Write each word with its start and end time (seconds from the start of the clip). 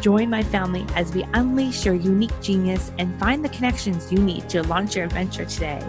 Join 0.00 0.30
my 0.30 0.42
family 0.42 0.84
as 0.94 1.12
we 1.14 1.24
unleash 1.34 1.84
your 1.84 1.94
unique 1.94 2.38
genius 2.40 2.92
and 2.98 3.18
find 3.18 3.44
the 3.44 3.48
connections 3.48 4.12
you 4.12 4.18
need 4.18 4.48
to 4.50 4.62
launch 4.64 4.94
your 4.96 5.04
adventure 5.06 5.44
today. 5.44 5.82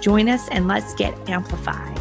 Join 0.00 0.28
us 0.28 0.48
and 0.48 0.68
let's 0.68 0.94
get 0.94 1.16
amplified. 1.28 1.98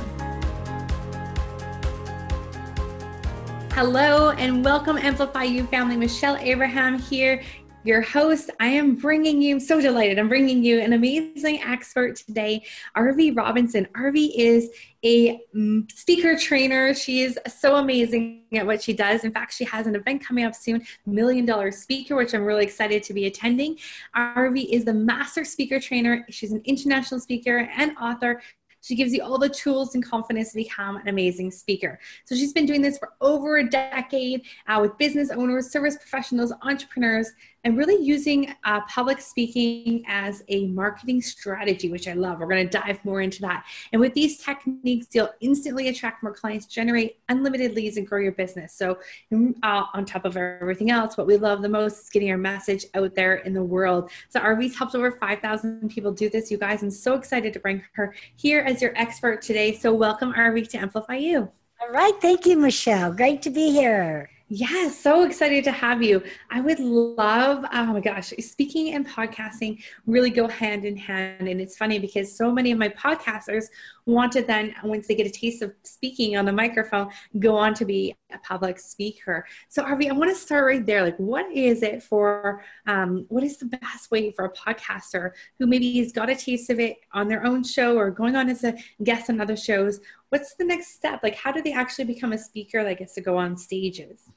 Hello 3.74 4.30
and 4.32 4.64
welcome, 4.64 4.98
Amplify 4.98 5.44
You 5.44 5.66
family. 5.66 5.98
Michelle 5.98 6.38
Abraham 6.38 7.00
here, 7.00 7.42
your 7.84 8.02
host. 8.02 8.50
I 8.60 8.68
am 8.68 8.96
bringing 8.96 9.42
you, 9.42 9.60
so 9.60 9.82
delighted, 9.82 10.18
I'm 10.18 10.30
bringing 10.30 10.64
you 10.64 10.80
an 10.80 10.94
amazing 10.94 11.62
expert 11.62 12.16
today, 12.16 12.64
Arvee 12.96 13.36
Robinson. 13.36 13.88
Arvee 13.96 14.32
is 14.36 14.70
a 15.04 15.42
mm, 15.54 15.92
speaker 15.92 16.38
trainer. 16.38 16.94
She 16.94 17.24
is 17.24 17.38
so 17.48 17.76
amazing 17.76 18.46
at 18.54 18.66
what 18.66 18.82
she 18.82 18.94
does. 18.94 19.26
In 19.26 19.32
fact, 19.32 19.54
she 19.54 19.66
has 19.66 19.86
an 19.86 19.96
event 19.96 20.26
coming 20.26 20.46
up 20.46 20.56
soon, 20.56 20.86
Million 21.06 21.46
Dollar 21.46 21.72
Speaker, 21.72 22.16
which 22.16 22.34
I'm 22.34 22.46
really 22.46 22.64
excited 22.64 23.04
to 23.04 23.14
be 23.14 23.26
attending. 23.26 23.78
Arvee 24.16 24.70
is 24.70 24.86
the 24.86 24.94
master 24.94 25.44
speaker 25.44 25.80
trainer. 25.80 26.26
She's 26.30 26.54
an 26.54 26.62
international 26.66 27.20
speaker 27.20 27.70
and 27.76 27.98
author. 27.98 28.42
She 28.84 28.96
gives 28.96 29.14
you 29.14 29.24
all 29.24 29.38
the 29.38 29.50
tools 29.50 29.96
and 29.96 30.06
confidence 30.06 30.52
to 30.52 30.58
become 30.58 30.98
an 30.98 31.08
amazing 31.08 31.52
speaker. 31.52 32.00
So 32.26 32.36
she's 32.36 32.52
been 32.52 32.66
doing 32.66 32.82
this 32.82 32.98
for 32.98 33.14
over 33.22 33.58
a 33.58 33.70
decade 33.70 34.44
uh, 34.68 34.80
with 34.82 34.98
business 34.98 35.32
owners, 35.32 35.72
service 35.72 35.96
professionals, 35.96 36.52
entrepreneurs, 36.62 37.32
and 37.64 37.78
really 37.78 38.04
using 38.04 38.54
uh, 38.66 38.82
public 38.82 39.22
speaking 39.22 40.04
as 40.08 40.44
a 40.50 40.68
marketing 40.68 41.22
strategy, 41.22 41.90
which 41.90 42.08
I 42.08 42.14
love. 42.14 42.40
We're 42.40 42.48
going 42.48 42.68
to 42.68 42.78
dive 42.78 43.04
more 43.06 43.22
into 43.22 43.42
that. 43.42 43.66
And 43.92 44.02
with 44.02 44.14
these 44.14 44.38
techniques, 44.38 45.08
you'll 45.14 45.34
instantly 45.40 45.88
attract 45.88 46.24
more 46.24 46.34
clients, 46.34 46.66
generate 46.66 47.20
unlimited 47.30 47.74
leads, 47.74 47.98
and 47.98 48.06
grow 48.06 48.20
your 48.20 48.34
business. 48.34 48.74
So, 48.74 48.98
uh, 49.32 49.84
on 49.94 50.06
top 50.06 50.26
of 50.26 50.36
everything 50.36 50.92
else, 50.92 51.18
what 51.18 51.28
we 51.28 51.38
love 51.38 51.62
the 51.62 51.70
most 51.70 52.04
is 52.04 52.10
getting 52.10 52.32
our 52.32 52.38
message 52.38 52.86
out 52.94 53.16
there 53.16 53.36
in 53.36 53.54
the 53.54 53.64
world. 53.64 54.12
So, 54.30 54.40
Arvee's 54.40 54.78
helped 54.78 54.96
over 54.96 55.12
5,000 55.12 55.90
people 55.90 56.12
do 56.12 56.30
this, 56.30 56.52
you 56.52 56.58
guys. 56.58 56.84
I'm 56.84 56.92
so 56.92 57.14
excited 57.16 57.54
to 57.54 57.60
bring 57.60 57.84
her 57.94 58.14
here 58.36 58.62
as 58.62 58.82
your 58.82 58.94
expert 58.96 59.42
today. 59.42 59.74
So, 59.74 59.94
welcome, 59.94 60.34
Arvee, 60.34 60.68
to 60.70 60.78
Amplify 60.78 61.16
You. 61.16 61.50
All 61.82 61.90
right. 61.90 62.14
Thank 62.22 62.46
you, 62.46 62.58
Michelle. 62.58 63.12
Great 63.12 63.42
to 63.42 63.50
be 63.50 63.72
here. 63.72 64.33
Yeah, 64.50 64.90
so 64.90 65.24
excited 65.24 65.64
to 65.64 65.72
have 65.72 66.04
you. 66.04 66.22
I 66.52 66.60
would 66.60 66.80
love, 66.80 67.66
oh 67.72 67.86
my 67.86 68.02
gosh, 68.02 68.34
speaking 68.40 68.94
and 68.94 69.08
podcasting 69.08 69.82
really 70.06 70.30
go 70.30 70.48
hand 70.48 70.84
in 70.86 70.98
hand. 70.98 71.48
And 71.48 71.62
it's 71.62 71.78
funny 71.78 71.98
because 71.98 72.38
so 72.38 72.52
many 72.52 72.72
of 72.72 72.78
my 72.78 72.90
podcasters 72.90 73.66
want 74.06 74.32
to 74.34 74.42
then, 74.42 74.76
once 74.84 75.08
they 75.08 75.16
get 75.16 75.28
a 75.28 75.32
taste 75.32 75.62
of 75.62 75.74
speaking 75.84 76.36
on 76.38 76.46
the 76.46 76.52
microphone, 76.52 77.10
go 77.40 77.56
on 77.56 77.74
to 77.76 77.86
be 77.86 78.16
a 78.34 78.38
public 78.40 78.80
speaker. 78.80 79.46
So, 79.70 79.84
Arvee, 79.84 80.10
I 80.10 80.14
want 80.14 80.32
to 80.32 80.36
start 80.36 80.66
right 80.66 80.86
there. 80.86 81.04
Like, 81.04 81.18
what 81.18 81.50
is 81.52 81.84
it 81.84 82.04
for, 82.04 82.64
um, 82.88 83.26
what 83.30 83.44
is 83.44 83.58
the 83.58 83.66
best 83.66 84.12
way 84.12 84.32
for 84.32 84.46
a 84.46 84.54
podcaster 84.54 85.32
who 85.60 85.68
maybe 85.68 86.00
has 86.00 86.12
got 86.12 86.30
a 86.30 86.36
taste 86.36 86.70
of 86.70 86.80
it 86.80 86.98
on 87.14 87.28
their 87.28 87.46
own 87.46 87.64
show 87.64 87.98
or 87.98 88.12
going 88.12 88.36
on 88.36 88.50
as 88.50 88.64
a 88.64 88.76
guest 89.04 89.30
on 89.30 89.40
other 89.40 89.56
shows? 89.56 90.00
What's 90.30 90.56
the 90.56 90.66
next 90.66 90.94
step? 90.94 91.22
Like, 91.24 91.36
how 91.36 91.52
do 91.52 91.62
they 91.62 91.74
actually 91.74 92.06
become 92.06 92.34
a 92.34 92.38
speaker 92.38 92.84
that 92.84 93.00
gets 93.00 93.14
to 93.16 93.22
go 93.22 93.38
on 93.38 93.56
stages? 93.58 94.30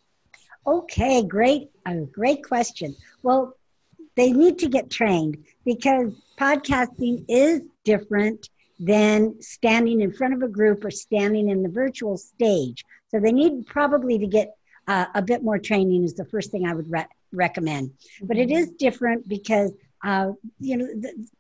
Okay, 0.67 1.23
great, 1.23 1.71
great 2.13 2.45
question. 2.45 2.97
Well, 3.23 3.57
they 4.17 4.33
need 4.33 4.59
to 4.61 4.69
get 4.69 4.91
trained 4.91 5.45
because 5.65 6.13
podcasting 6.39 7.25
is 7.29 7.63
different 7.85 8.49
than 8.79 9.41
standing 9.41 10.01
in 10.01 10.13
front 10.13 10.35
of 10.35 10.43
a 10.43 10.49
group 10.49 10.85
or 10.85 10.91
standing 10.91 11.49
in 11.49 11.63
the 11.63 11.69
virtual 11.69 12.17
stage. 12.17 12.85
So 13.09 13.21
they 13.21 13.33
need 13.33 13.67
probably 13.67 14.19
to 14.19 14.27
get 14.27 14.57
uh, 14.87 15.07
a 15.15 15.23
bit 15.23 15.43
more 15.43 15.59
training 15.59 16.05
is 16.05 16.15
the 16.15 16.25
first 16.27 16.51
thing 16.51 16.67
I 16.67 16.75
would 16.75 16.91
re- 16.91 17.07
recommend. 17.33 17.93
But 18.23 18.37
it 18.37 18.51
is 18.51 18.71
different 18.71 19.29
because 19.29 19.73
uh, 20.05 20.31
you 20.61 20.77
know, 20.77 20.87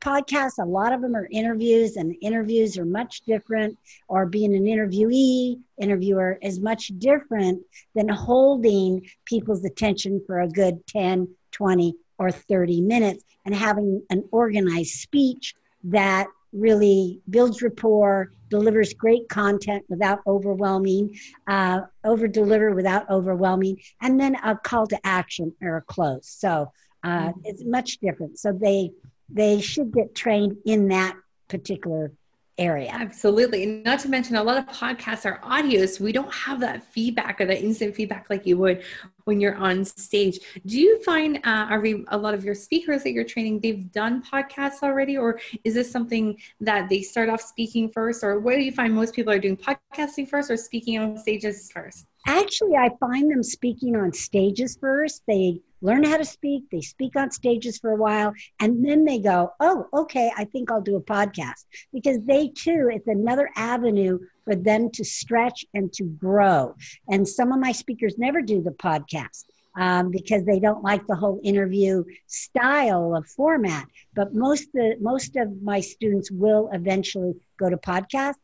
podcasts, 0.00 0.58
a 0.58 0.64
lot 0.64 0.92
of 0.92 1.00
them 1.00 1.14
are 1.14 1.28
interviews, 1.30 1.96
and 1.96 2.16
interviews 2.20 2.76
are 2.78 2.86
much 2.86 3.20
different, 3.20 3.78
or 4.08 4.26
being 4.26 4.56
an 4.56 4.64
interviewee, 4.64 5.60
interviewer 5.78 6.38
is 6.42 6.58
much 6.58 6.88
different 6.98 7.62
than 7.94 8.08
holding 8.08 9.06
people's 9.24 9.64
attention 9.64 10.20
for 10.26 10.40
a 10.40 10.48
good 10.48 10.84
10, 10.88 11.28
20, 11.52 11.94
or 12.18 12.30
30 12.30 12.80
minutes 12.80 13.24
and 13.44 13.54
having 13.54 14.02
an 14.10 14.24
organized 14.32 14.94
speech 15.00 15.54
that 15.84 16.26
really 16.56 17.20
builds 17.28 17.62
rapport, 17.62 18.32
delivers 18.48 18.94
great 18.94 19.28
content 19.28 19.84
without 19.88 20.20
overwhelming, 20.26 21.18
uh, 21.46 21.80
over 22.04 22.28
deliver 22.28 22.74
without 22.74 23.08
overwhelming, 23.10 23.80
and 24.00 24.18
then 24.18 24.36
a 24.36 24.56
call 24.56 24.86
to 24.86 24.98
action 25.06 25.52
or 25.62 25.76
a 25.76 25.82
close. 25.82 26.28
So 26.28 26.72
uh, 27.02 27.28
mm-hmm. 27.28 27.40
it's 27.44 27.64
much 27.64 27.98
different. 27.98 28.38
So 28.38 28.52
they 28.52 28.90
they 29.28 29.60
should 29.60 29.92
get 29.92 30.14
trained 30.14 30.56
in 30.64 30.88
that 30.88 31.16
particular 31.48 32.12
area. 32.58 32.90
Absolutely. 32.92 33.64
And 33.64 33.84
not 33.84 34.00
to 34.00 34.08
mention, 34.08 34.36
a 34.36 34.42
lot 34.42 34.56
of 34.56 34.66
podcasts 34.66 35.24
are 35.26 35.40
audio, 35.42 35.84
so 35.86 36.04
we 36.04 36.12
don't 36.12 36.32
have 36.32 36.60
that 36.60 36.82
feedback 36.84 37.40
or 37.40 37.46
that 37.46 37.62
instant 37.62 37.94
feedback 37.94 38.30
like 38.30 38.46
you 38.46 38.56
would 38.58 38.82
when 39.24 39.40
you're 39.40 39.56
on 39.56 39.84
stage. 39.84 40.38
Do 40.64 40.80
you 40.80 41.02
find, 41.02 41.36
uh, 41.38 41.66
are 41.68 41.80
we, 41.80 42.04
a 42.08 42.16
lot 42.16 42.34
of 42.34 42.44
your 42.44 42.54
speakers 42.54 43.02
that 43.02 43.12
you're 43.12 43.24
training, 43.24 43.60
they've 43.60 43.90
done 43.92 44.22
podcasts 44.22 44.82
already, 44.82 45.18
or 45.18 45.40
is 45.64 45.74
this 45.74 45.90
something 45.90 46.38
that 46.60 46.88
they 46.88 47.02
start 47.02 47.28
off 47.28 47.40
speaking 47.40 47.90
first? 47.90 48.24
Or 48.24 48.40
what 48.40 48.54
do 48.54 48.62
you 48.62 48.72
find 48.72 48.94
most 48.94 49.14
people 49.14 49.32
are 49.32 49.38
doing 49.38 49.56
podcasting 49.56 50.28
first 50.28 50.50
or 50.50 50.56
speaking 50.56 50.98
on 50.98 51.18
stages 51.18 51.70
first? 51.70 52.06
Actually, 52.26 52.76
I 52.76 52.90
find 52.98 53.30
them 53.30 53.42
speaking 53.42 53.94
on 53.96 54.12
stages 54.12 54.76
first. 54.80 55.22
They 55.28 55.60
learn 55.80 56.04
how 56.04 56.16
to 56.16 56.24
speak, 56.24 56.64
they 56.70 56.80
speak 56.80 57.16
on 57.16 57.30
stages 57.30 57.78
for 57.78 57.90
a 57.90 57.96
while, 57.96 58.32
and 58.60 58.84
then 58.84 59.04
they 59.04 59.18
go, 59.18 59.52
Oh, 59.60 59.86
okay, 59.92 60.30
I 60.36 60.44
think 60.44 60.70
I'll 60.70 60.80
do 60.80 60.96
a 60.96 61.02
podcast. 61.02 61.64
Because 61.92 62.18
they 62.24 62.48
too, 62.48 62.90
it's 62.92 63.06
another 63.06 63.50
avenue 63.56 64.18
for 64.44 64.54
them 64.54 64.90
to 64.92 65.04
stretch 65.04 65.64
and 65.74 65.92
to 65.94 66.04
grow. 66.04 66.74
And 67.08 67.26
some 67.26 67.52
of 67.52 67.60
my 67.60 67.72
speakers 67.72 68.18
never 68.18 68.42
do 68.42 68.62
the 68.62 68.70
podcast. 68.70 69.44
Um, 69.78 70.10
because 70.10 70.46
they 70.46 70.58
don't 70.58 70.82
like 70.82 71.06
the 71.06 71.14
whole 71.14 71.38
interview 71.44 72.02
style 72.26 73.14
of 73.14 73.26
format. 73.26 73.84
But 74.14 74.32
most 74.32 74.72
the 74.72 74.96
most 75.02 75.36
of 75.36 75.60
my 75.60 75.80
students 75.80 76.30
will 76.30 76.70
eventually 76.72 77.34
go 77.58 77.68
to 77.68 77.76
podcast 77.76 78.36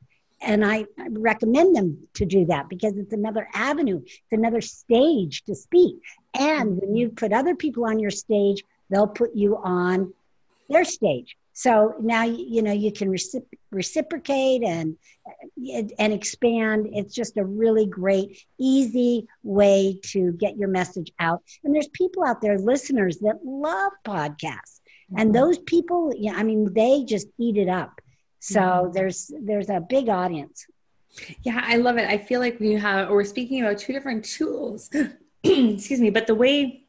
and 0.42 0.64
I 0.64 0.86
recommend 1.10 1.74
them 1.76 2.08
to 2.14 2.26
do 2.26 2.44
that 2.46 2.68
because 2.68 2.96
it's 2.96 3.12
another 3.12 3.48
avenue, 3.54 4.00
it's 4.04 4.32
another 4.32 4.60
stage 4.60 5.44
to 5.44 5.54
speak. 5.54 6.00
And 6.38 6.80
when 6.80 6.94
you 6.96 7.10
put 7.10 7.32
other 7.32 7.54
people 7.54 7.84
on 7.84 7.98
your 7.98 8.10
stage, 8.10 8.64
they'll 8.90 9.06
put 9.06 9.34
you 9.34 9.56
on 9.58 10.12
their 10.68 10.84
stage. 10.84 11.36
So 11.54 11.94
now 12.00 12.24
you 12.24 12.62
know 12.62 12.72
you 12.72 12.92
can 12.92 13.10
recip- 13.10 13.44
reciprocate 13.70 14.62
and 14.62 14.96
and 15.98 16.12
expand. 16.12 16.88
It's 16.92 17.14
just 17.14 17.36
a 17.36 17.44
really 17.44 17.84
great, 17.84 18.42
easy 18.58 19.28
way 19.42 20.00
to 20.04 20.32
get 20.32 20.56
your 20.56 20.68
message 20.68 21.12
out. 21.18 21.42
And 21.62 21.74
there's 21.74 21.88
people 21.88 22.24
out 22.24 22.40
there, 22.40 22.58
listeners 22.58 23.18
that 23.18 23.44
love 23.44 23.92
podcasts, 24.06 24.80
and 25.14 25.28
mm-hmm. 25.28 25.32
those 25.32 25.58
people, 25.58 26.12
yeah, 26.16 26.32
I 26.34 26.42
mean, 26.42 26.72
they 26.72 27.04
just 27.04 27.28
eat 27.38 27.58
it 27.58 27.68
up 27.68 28.00
so 28.42 28.60
mm-hmm. 28.60 28.92
there's 28.92 29.30
there's 29.40 29.70
a 29.70 29.80
big 29.80 30.08
audience. 30.08 30.66
Yeah, 31.44 31.60
I 31.62 31.76
love 31.76 31.96
it. 31.96 32.08
I 32.08 32.18
feel 32.18 32.40
like 32.40 32.58
we 32.58 32.72
have 32.72 33.08
we're 33.08 33.22
speaking 33.22 33.62
about 33.62 33.78
two 33.78 33.92
different 33.92 34.24
tools. 34.24 34.90
Excuse 35.76 36.00
me, 36.00 36.10
but 36.10 36.26
the 36.26 36.34
way 36.34 36.84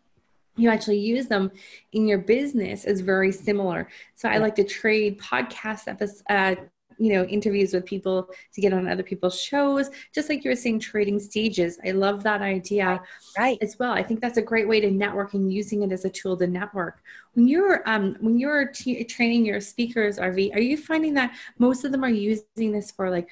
you 0.55 0.69
actually 0.69 0.99
use 0.99 1.27
them 1.27 1.51
in 1.91 2.07
your 2.07 2.19
business 2.19 2.85
is 2.85 3.01
very 3.01 3.31
similar. 3.31 3.89
So 4.15 4.29
I 4.29 4.37
like 4.37 4.55
to 4.55 4.63
trade 4.63 5.19
podcast 5.19 5.87
episodes, 5.87 6.23
uh, 6.29 6.55
you 6.97 7.13
know 7.13 7.23
interviews 7.25 7.73
with 7.73 7.85
people 7.85 8.29
to 8.53 8.61
get 8.61 8.73
on 8.73 8.87
other 8.87 9.03
people's 9.03 9.39
shows 9.39 9.89
just 10.13 10.29
like 10.29 10.43
you 10.43 10.51
were 10.51 10.55
saying 10.55 10.79
trading 10.79 11.19
stages. 11.19 11.79
I 11.85 11.91
love 11.91 12.23
that 12.23 12.41
idea 12.41 13.01
right 13.37 13.57
as 13.61 13.77
well. 13.79 13.91
I 13.91 14.03
think 14.03 14.21
that's 14.21 14.37
a 14.37 14.41
great 14.41 14.67
way 14.67 14.79
to 14.79 14.91
network 14.91 15.33
and 15.33 15.51
using 15.51 15.83
it 15.83 15.91
as 15.91 16.05
a 16.05 16.09
tool 16.09 16.37
to 16.37 16.47
network. 16.47 17.01
When 17.33 17.47
you're 17.47 17.81
um 17.87 18.15
when 18.19 18.37
you're 18.37 18.67
t- 18.67 19.03
training 19.03 19.45
your 19.45 19.61
speakers 19.61 20.17
Arvee 20.17 20.53
are 20.55 20.61
you 20.61 20.77
finding 20.77 21.13
that 21.15 21.35
most 21.57 21.83
of 21.83 21.91
them 21.91 22.03
are 22.03 22.09
using 22.09 22.71
this 22.71 22.91
for 22.91 23.09
like 23.09 23.29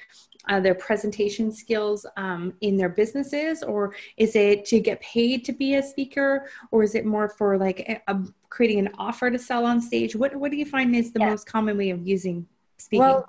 uh, 0.48 0.60
their 0.60 0.74
presentation 0.74 1.52
skills 1.52 2.06
um, 2.16 2.52
in 2.60 2.76
their 2.76 2.88
businesses? 2.88 3.62
Or 3.62 3.94
is 4.16 4.34
it 4.34 4.64
to 4.66 4.80
get 4.80 5.00
paid 5.00 5.44
to 5.44 5.52
be 5.52 5.76
a 5.76 5.82
speaker? 5.82 6.48
Or 6.70 6.82
is 6.82 6.94
it 6.94 7.04
more 7.04 7.28
for 7.28 7.56
like 7.58 7.80
a, 7.80 8.12
a, 8.12 8.20
creating 8.48 8.80
an 8.80 8.90
offer 8.98 9.30
to 9.30 9.38
sell 9.38 9.64
on 9.64 9.80
stage? 9.80 10.16
What, 10.16 10.34
what 10.34 10.50
do 10.50 10.56
you 10.56 10.66
find 10.66 10.94
is 10.94 11.12
the 11.12 11.20
yeah. 11.20 11.30
most 11.30 11.46
common 11.46 11.76
way 11.78 11.90
of 11.90 12.06
using 12.06 12.46
speaking? 12.78 13.00
Well 13.00 13.28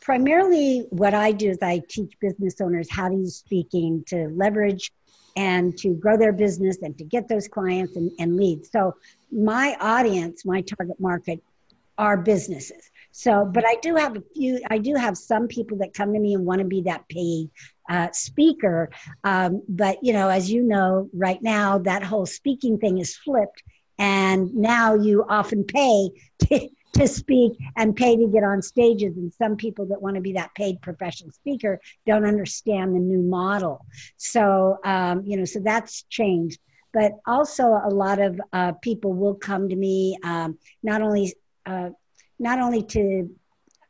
primarily 0.00 0.86
what 0.90 1.14
I 1.14 1.32
do 1.32 1.50
is 1.50 1.58
I 1.62 1.82
teach 1.88 2.12
business 2.20 2.60
owners 2.60 2.90
how 2.90 3.08
to 3.08 3.14
use 3.14 3.36
speaking 3.36 4.04
to 4.08 4.28
leverage 4.34 4.92
and 5.36 5.76
to 5.78 5.94
grow 5.94 6.16
their 6.16 6.32
business 6.32 6.78
and 6.82 6.96
to 6.98 7.04
get 7.04 7.28
those 7.28 7.48
clients 7.48 7.96
and, 7.96 8.10
and 8.18 8.36
leads. 8.36 8.70
So 8.70 8.94
my 9.30 9.76
audience, 9.80 10.44
my 10.44 10.60
target 10.60 11.00
market 11.00 11.42
are 11.98 12.16
businesses. 12.16 12.90
So, 13.12 13.44
but 13.44 13.64
I 13.66 13.76
do 13.82 13.94
have 13.96 14.16
a 14.16 14.22
few, 14.34 14.60
I 14.70 14.78
do 14.78 14.94
have 14.94 15.16
some 15.18 15.46
people 15.46 15.78
that 15.78 15.92
come 15.92 16.12
to 16.12 16.18
me 16.18 16.34
and 16.34 16.46
want 16.46 16.60
to 16.60 16.64
be 16.64 16.82
that 16.82 17.06
paid 17.08 17.50
uh, 17.90 18.08
speaker. 18.12 18.90
Um, 19.24 19.62
but, 19.68 19.98
you 20.02 20.12
know, 20.12 20.28
as 20.28 20.50
you 20.50 20.62
know, 20.62 21.10
right 21.12 21.42
now, 21.42 21.78
that 21.78 22.02
whole 22.02 22.26
speaking 22.26 22.78
thing 22.78 22.98
is 22.98 23.16
flipped. 23.16 23.62
And 23.98 24.54
now 24.54 24.94
you 24.94 25.24
often 25.28 25.64
pay 25.64 26.10
to, 26.40 26.68
to 26.92 27.08
speak 27.08 27.52
and 27.76 27.96
pay 27.96 28.16
to 28.16 28.26
get 28.26 28.44
on 28.44 28.62
stages. 28.62 29.16
And 29.16 29.32
some 29.32 29.56
people 29.56 29.86
that 29.86 30.00
want 30.00 30.16
to 30.16 30.20
be 30.20 30.34
that 30.34 30.54
paid 30.54 30.80
professional 30.82 31.30
speaker 31.30 31.80
don't 32.06 32.24
understand 32.24 32.94
the 32.94 33.00
new 33.00 33.22
model. 33.22 33.84
So, 34.16 34.78
um, 34.84 35.22
you 35.24 35.36
know, 35.36 35.44
so 35.44 35.60
that's 35.60 36.02
changed. 36.04 36.60
But 36.92 37.12
also, 37.26 37.64
a 37.64 37.88
lot 37.88 38.20
of 38.20 38.38
uh, 38.52 38.72
people 38.82 39.14
will 39.14 39.34
come 39.34 39.70
to 39.70 39.76
me 39.76 40.18
um, 40.22 40.58
not 40.82 41.00
only 41.00 41.34
uh, 41.64 41.90
not 42.38 42.58
only 42.58 42.82
to 42.82 43.30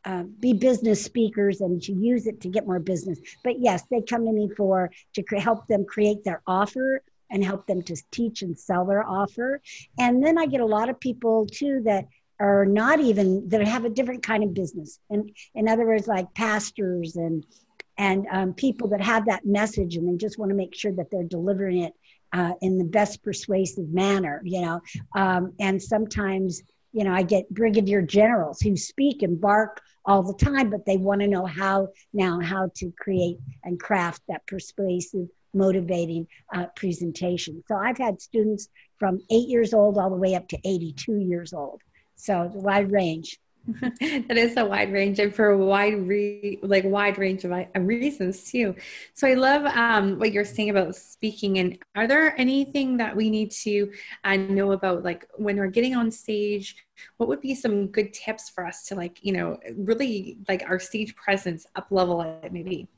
uh, 0.05 0.25
be 0.41 0.53
business 0.53 1.03
speakers 1.03 1.61
and 1.61 1.81
to 1.83 1.93
use 1.93 2.27
it 2.27 2.41
to 2.41 2.49
get 2.49 2.67
more 2.67 2.81
business. 2.81 3.19
But 3.45 3.61
yes, 3.61 3.85
they 3.91 4.03
come 4.03 4.25
to 4.27 4.33
me 4.33 4.51
for 4.57 4.91
to 5.15 5.23
cre- 5.23 5.37
help 5.37 5.67
them 5.69 5.85
create 5.85 6.25
their 6.25 6.43
offer 6.47 7.03
and 7.31 7.43
help 7.43 7.67
them 7.67 7.83
to 7.83 7.97
teach 8.11 8.43
and 8.43 8.59
sell 8.59 8.85
their 8.85 9.05
offer. 9.09 9.61
And 9.99 10.25
then 10.25 10.39
I 10.39 10.47
get 10.47 10.61
a 10.61 10.67
lot 10.67 10.89
of 10.89 11.01
people 11.01 11.47
too 11.47 11.83
that 11.87 12.07
are 12.41 12.65
not 12.65 13.01
even 13.01 13.49
that 13.49 13.67
have 13.67 13.85
a 13.85 13.91
different 13.91 14.23
kind 14.23 14.43
of 14.43 14.55
business. 14.55 14.99
And 15.11 15.31
in 15.55 15.69
other 15.69 15.87
words 15.87 16.07
like 16.07 16.33
pastors 16.35 17.17
and 17.17 17.45
and 17.99 18.27
um, 18.33 18.55
people 18.55 18.89
that 18.89 19.03
have 19.03 19.27
that 19.27 19.45
message 19.45 19.97
and 19.97 20.09
they 20.09 20.17
just 20.17 20.39
want 20.39 20.51
to 20.51 20.57
make 20.57 20.75
sure 20.75 20.93
that 20.93 21.11
they're 21.11 21.25
delivering 21.25 21.83
it 21.83 21.95
uh, 22.33 22.55
in 22.63 22.79
the 22.79 22.85
best 22.85 23.23
persuasive 23.23 23.89
manner 23.91 24.41
you 24.45 24.63
know? 24.63 24.81
Um, 25.15 25.53
and 25.61 25.81
sometimes 25.81 26.63
you 26.93 27.05
know 27.05 27.13
i 27.13 27.23
get 27.23 27.49
brigadier 27.51 28.03
generals 28.03 28.61
who 28.61 28.77
speak 28.77 29.23
and 29.23 29.41
bark 29.41 29.81
all 30.05 30.23
the 30.23 30.45
time 30.45 30.71
but 30.71 30.85
they 30.85 30.97
want 30.97 31.21
to 31.21 31.27
know 31.27 31.47
how 31.47 31.89
now 32.13 32.41
how 32.41 32.71
to 32.75 32.93
create 32.99 33.39
and 33.65 33.81
craft 33.81 34.23
that 34.29 34.47
persuasive 34.47 35.29
motivating 35.55 36.27
uh, 36.55 36.67
presentation. 36.77 37.63
So 37.69 37.77
i've 37.77 37.99
had 37.99 38.21
students 38.21 38.69
from 38.99 39.21
eight 39.31 39.49
years 39.49 39.75
old 39.75 39.99
all 39.99 40.11
the 40.11 40.17
way 40.17 40.35
up 40.35 40.49
to 40.49 40.59
82 40.65 41.17
years 41.19 41.53
old 41.53 41.81
so 42.23 42.49
wide 42.55 42.93
range. 42.93 43.41
that 44.01 44.37
is 44.37 44.57
a 44.57 44.65
wide 44.65 44.93
range 44.93 45.21
and 45.21 45.33
for 45.33 45.51
a 45.51 45.57
wide 45.57 45.95
re- 45.95 46.59
like 46.63 46.83
wide 46.85 47.17
range 47.17 47.45
of 47.45 47.53
uh, 47.53 47.65
reasons 47.79 48.51
too 48.51 48.75
so 49.15 49.25
i 49.29 49.35
love 49.35 49.65
um, 49.67 50.19
what 50.19 50.33
you're 50.33 50.45
saying 50.45 50.69
about 50.69 50.97
speaking 50.97 51.61
and 51.61 51.79
are 51.95 52.09
there 52.09 52.37
anything 52.41 52.97
that 52.97 53.15
we 53.15 53.31
need 53.31 53.53
to 53.53 53.89
uh, 54.25 54.35
know 54.35 54.73
about 54.73 55.05
like 55.05 55.29
when 55.37 55.57
we're 55.57 55.69
getting 55.69 55.95
on 55.95 56.11
stage 56.11 56.75
what 57.19 57.29
would 57.29 57.41
be 57.41 57.55
some 57.55 57.87
good 57.87 58.13
tips 58.13 58.51
for 58.51 58.67
us 58.67 58.85
to 58.85 58.97
like 58.97 59.21
you 59.23 59.33
know 59.33 59.57
really 59.77 60.39
like 60.49 60.65
our 60.69 60.81
stage 60.81 61.15
presence 61.15 61.65
up 61.77 61.87
level 61.93 62.21
it 62.21 62.53
maybe 62.53 62.89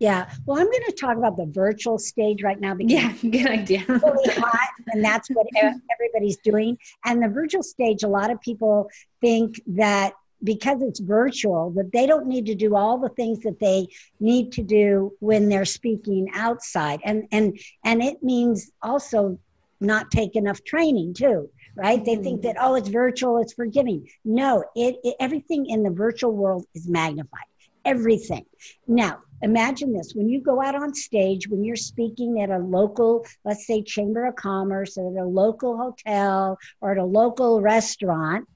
yeah. 0.00 0.30
Well, 0.46 0.58
I'm 0.58 0.66
going 0.66 0.82
to 0.86 0.92
talk 0.92 1.16
about 1.16 1.36
the 1.36 1.46
virtual 1.46 1.98
stage 1.98 2.42
right 2.42 2.58
now 2.58 2.74
because 2.74 2.92
yeah, 2.92 3.12
good 3.30 3.46
idea. 3.46 3.84
really 3.86 4.34
hot, 4.34 4.70
and 4.88 5.04
that's 5.04 5.28
what 5.28 5.46
everybody's 5.92 6.38
doing. 6.38 6.78
And 7.04 7.22
the 7.22 7.28
virtual 7.28 7.62
stage, 7.62 8.02
a 8.02 8.08
lot 8.08 8.30
of 8.30 8.40
people 8.40 8.90
think 9.20 9.60
that 9.68 10.14
because 10.42 10.80
it's 10.80 11.00
virtual, 11.00 11.70
that 11.72 11.92
they 11.92 12.06
don't 12.06 12.26
need 12.26 12.46
to 12.46 12.54
do 12.54 12.74
all 12.74 12.96
the 12.96 13.10
things 13.10 13.40
that 13.40 13.60
they 13.60 13.88
need 14.20 14.52
to 14.52 14.62
do 14.62 15.12
when 15.20 15.50
they're 15.50 15.66
speaking 15.66 16.28
outside, 16.34 17.00
and 17.04 17.28
and 17.30 17.60
and 17.84 18.02
it 18.02 18.22
means 18.22 18.72
also 18.82 19.38
not 19.82 20.10
take 20.10 20.34
enough 20.34 20.64
training 20.64 21.14
too 21.14 21.48
right? 21.76 22.04
They 22.04 22.16
think 22.16 22.42
that, 22.42 22.56
mm. 22.56 22.60
oh, 22.62 22.74
it's 22.74 22.88
virtual, 22.88 23.38
it's 23.38 23.54
forgiving. 23.54 24.06
No, 24.24 24.64
it, 24.74 24.96
it, 25.02 25.16
everything 25.20 25.66
in 25.66 25.82
the 25.82 25.90
virtual 25.90 26.32
world 26.32 26.66
is 26.74 26.88
magnified. 26.88 27.44
Everything. 27.84 28.44
Now, 28.86 29.20
imagine 29.42 29.92
this 29.92 30.12
when 30.14 30.28
you 30.28 30.40
go 30.40 30.62
out 30.62 30.74
on 30.74 30.94
stage, 30.94 31.48
when 31.48 31.64
you're 31.64 31.76
speaking 31.76 32.40
at 32.42 32.50
a 32.50 32.58
local, 32.58 33.24
let's 33.44 33.66
say, 33.66 33.82
Chamber 33.82 34.26
of 34.26 34.36
Commerce 34.36 34.96
or 34.98 35.16
at 35.16 35.22
a 35.22 35.26
local 35.26 35.76
hotel 35.76 36.58
or 36.80 36.92
at 36.92 36.98
a 36.98 37.04
local 37.04 37.60
restaurant, 37.60 38.48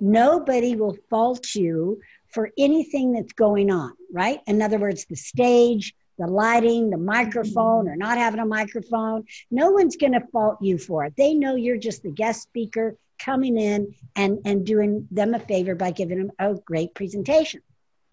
nobody 0.00 0.76
will 0.76 0.96
fault 1.10 1.54
you 1.54 2.00
for 2.28 2.50
anything 2.58 3.12
that's 3.12 3.32
going 3.32 3.70
on, 3.70 3.92
right? 4.12 4.40
In 4.46 4.60
other 4.60 4.78
words, 4.78 5.06
the 5.08 5.16
stage, 5.16 5.94
the 6.18 6.26
lighting, 6.26 6.90
the 6.90 6.98
microphone, 6.98 7.88
or 7.88 7.96
not 7.96 8.18
having 8.18 8.40
a 8.40 8.46
microphone. 8.46 9.24
No 9.50 9.70
one's 9.70 9.96
going 9.96 10.12
to 10.12 10.26
fault 10.32 10.58
you 10.60 10.78
for 10.78 11.04
it. 11.04 11.14
They 11.16 11.34
know 11.34 11.54
you're 11.54 11.76
just 11.76 12.02
the 12.02 12.10
guest 12.10 12.42
speaker 12.42 12.96
coming 13.18 13.56
in 13.56 13.94
and, 14.16 14.38
and 14.44 14.66
doing 14.66 15.08
them 15.10 15.34
a 15.34 15.38
favor 15.38 15.74
by 15.74 15.92
giving 15.92 16.18
them 16.18 16.32
a 16.38 16.54
great 16.54 16.94
presentation. 16.94 17.60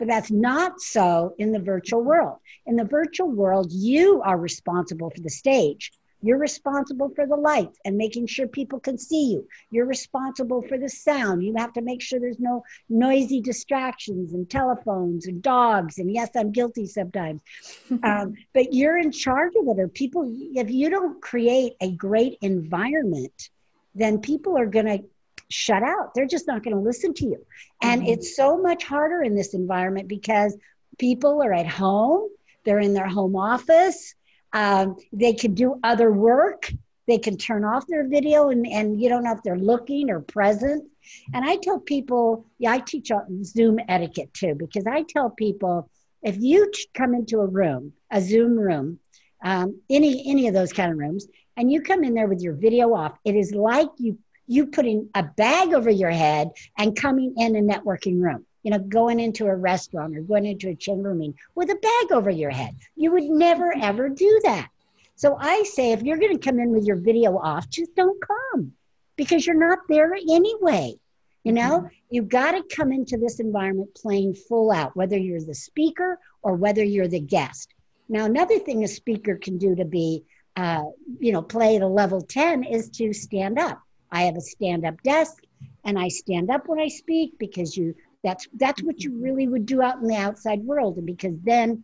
But 0.02 0.08
that's 0.08 0.32
not 0.32 0.82
so 0.82 1.36
in 1.38 1.52
the 1.52 1.60
virtual 1.60 2.02
world. 2.02 2.40
In 2.66 2.76
the 2.76 2.84
virtual 2.84 3.30
world, 3.30 3.72
you 3.72 4.20
are 4.26 4.36
responsible 4.36 5.12
for 5.12 5.22
the 5.22 5.30
stage. 5.30 5.92
You're 6.24 6.40
responsible 6.40 7.12
for 7.16 7.28
the 7.28 7.36
lights 7.36 7.78
and 7.86 7.98
making 7.98 8.26
sure 8.26 8.48
people 8.48 8.80
can 8.80 8.98
see 8.98 9.34
you. 9.34 9.48
You're 9.70 9.86
responsible 9.86 10.64
for 10.64 10.80
the 10.80 10.90
sound. 10.90 11.44
You 11.44 11.54
have 11.56 11.74
to 11.74 11.82
make 11.82 12.02
sure 12.02 12.20
there's 12.20 12.40
no 12.40 12.64
noisy 12.90 13.42
distractions 13.42 14.34
and 14.34 14.50
telephones 14.50 15.28
and 15.28 15.40
dogs. 15.40 16.00
And 16.00 16.12
yes, 16.12 16.30
I'm 16.36 16.52
guilty 16.52 16.88
sometimes. 16.88 17.42
um, 18.04 18.34
but 18.56 18.74
you're 18.74 18.98
in 18.98 19.12
charge 19.12 19.54
of 19.56 19.68
it. 19.68 19.80
Or 19.80 19.88
people, 19.88 20.24
if 20.56 20.72
you 20.72 20.90
don't 20.90 21.22
create 21.22 21.74
a 21.80 21.92
great 21.92 22.40
environment, 22.42 23.52
then 23.94 24.18
people 24.18 24.58
are 24.58 24.66
going 24.66 24.88
to 24.88 25.04
shut 25.52 25.84
out. 25.84 26.14
They're 26.16 26.26
just 26.26 26.48
not 26.48 26.64
going 26.64 26.76
to 26.76 26.82
listen 26.82 27.14
to 27.16 27.26
you. 27.26 27.46
And 27.82 28.02
mm-hmm. 28.02 28.12
it's 28.12 28.36
so 28.36 28.58
much 28.58 28.84
harder 28.84 29.22
in 29.22 29.36
this 29.36 29.54
environment 29.54 30.08
because 30.08 30.56
people 30.98 31.42
are 31.42 31.54
at 31.54 31.68
home, 31.68 32.30
they're 32.64 32.80
in 32.80 32.94
their 32.94 33.08
home 33.08 33.36
office, 33.36 34.16
um, 34.54 34.98
they 35.12 35.34
can 35.34 35.54
do 35.54 35.80
other 35.84 36.12
work. 36.12 36.72
They 37.08 37.18
can 37.18 37.36
turn 37.36 37.66
off 37.66 37.86
their 37.88 38.08
video 38.08 38.50
and, 38.50 38.66
and 38.66 39.02
you 39.02 39.10
don't 39.10 39.24
know 39.24 39.34
if 39.34 39.44
they're 39.44 39.58
looking 39.58 40.10
or 40.10 40.22
present. 40.22 40.88
And 41.34 41.44
I 41.44 41.58
tell 41.58 41.80
people, 41.80 42.46
yeah, 42.60 42.72
I 42.72 42.80
teach 42.80 43.12
on 43.12 43.44
Zoom 43.44 43.80
etiquette 43.90 44.34
too, 44.34 44.56
because 44.56 44.86
I 44.88 45.04
tell 45.04 45.30
people 45.30 45.90
if 46.22 46.38
you 46.40 46.72
come 46.94 47.16
into 47.16 47.40
a 47.40 47.48
room, 47.48 47.94
a 48.12 48.22
Zoom 48.22 48.58
room, 48.58 49.00
um, 49.44 49.82
any 49.90 50.30
any 50.30 50.48
of 50.48 50.54
those 50.54 50.72
kind 50.72 50.92
of 50.92 50.98
rooms, 51.00 51.28
and 51.58 51.72
you 51.72 51.82
come 51.82 52.04
in 52.04 52.14
there 52.14 52.28
with 52.28 52.42
your 52.42 52.54
video 52.54 52.94
off, 52.94 53.18
it 53.26 53.36
is 53.36 53.52
like 53.54 53.90
you 53.98 54.18
you 54.52 54.68
putting 54.68 55.08
a 55.16 55.24
bag 55.24 55.74
over 55.74 55.90
your 55.90 56.12
head 56.12 56.50
and 56.78 56.96
coming 56.96 57.34
in 57.38 57.56
a 57.56 57.62
networking 57.62 58.22
room 58.22 58.46
you 58.64 58.72
know 58.72 58.80
going 58.80 59.20
into 59.20 59.46
a 59.46 59.56
restaurant 59.56 60.16
or 60.16 60.22
going 60.22 60.46
into 60.46 60.70
a 60.70 60.76
chamber 60.76 61.14
meeting 61.16 61.38
with 61.56 61.70
a 61.70 61.76
bag 61.76 62.12
over 62.12 62.30
your 62.30 62.52
head. 62.52 62.76
You 62.96 63.12
would 63.14 63.24
never 63.24 63.74
ever 63.82 64.10
do 64.10 64.42
that. 64.44 64.70
So 65.16 65.38
i 65.40 65.64
say 65.64 65.92
if 65.92 66.02
you're 66.04 66.18
going 66.18 66.38
to 66.38 66.46
come 66.50 66.60
in 66.60 66.72
with 66.72 66.84
your 66.84 66.98
video 66.98 67.38
off 67.38 67.70
just 67.70 67.96
don't 67.96 68.20
come 68.28 68.74
because 69.16 69.46
you're 69.46 69.68
not 69.68 69.80
there 69.88 70.14
anyway 70.14 70.96
you 71.44 71.54
know? 71.54 71.80
Mm-hmm. 71.80 71.88
you've 72.10 72.30
got 72.30 72.52
to 72.52 72.76
come 72.76 72.92
into 72.92 73.18
this 73.18 73.40
environment 73.40 73.90
playing 73.96 74.36
full 74.36 74.72
out 74.72 74.96
whether 74.96 75.18
you're 75.18 75.42
the 75.42 75.56
speaker 75.56 76.20
or 76.44 76.56
whether 76.56 76.84
you're 76.84 77.08
the 77.08 77.20
guest. 77.20 77.74
Now 78.10 78.26
another 78.26 78.60
thing 78.60 78.84
a 78.84 78.88
speaker 78.88 79.36
can 79.36 79.58
do 79.58 79.76
to 79.76 79.86
be 79.86 80.24
uh, 80.58 80.84
you 81.20 81.32
know 81.32 81.42
play 81.42 81.78
at 81.78 81.82
a 81.82 81.88
level 81.88 82.22
10 82.22 82.66
is 82.66 82.90
to 82.90 83.14
stand 83.14 83.58
up 83.58 83.82
I 84.12 84.24
have 84.24 84.36
a 84.36 84.42
stand 84.42 84.86
up 84.86 85.02
desk 85.04 85.44
and 85.84 85.98
I 85.98 86.08
stand 86.08 86.50
up 86.50 86.68
when 86.68 86.80
I 86.80 86.88
speak 86.88 87.38
because 87.40 87.76
you 87.78 87.96
that's 88.24 88.48
that's 88.60 88.84
what 88.84 89.04
you 89.04 89.20
really 89.22 89.48
would 89.48 89.66
do 89.66 89.82
out 89.82 89.98
in 90.02 90.08
the 90.08 90.16
outside 90.18 90.60
world 90.64 90.98
and 90.98 91.06
because 91.06 91.36
then 91.44 91.84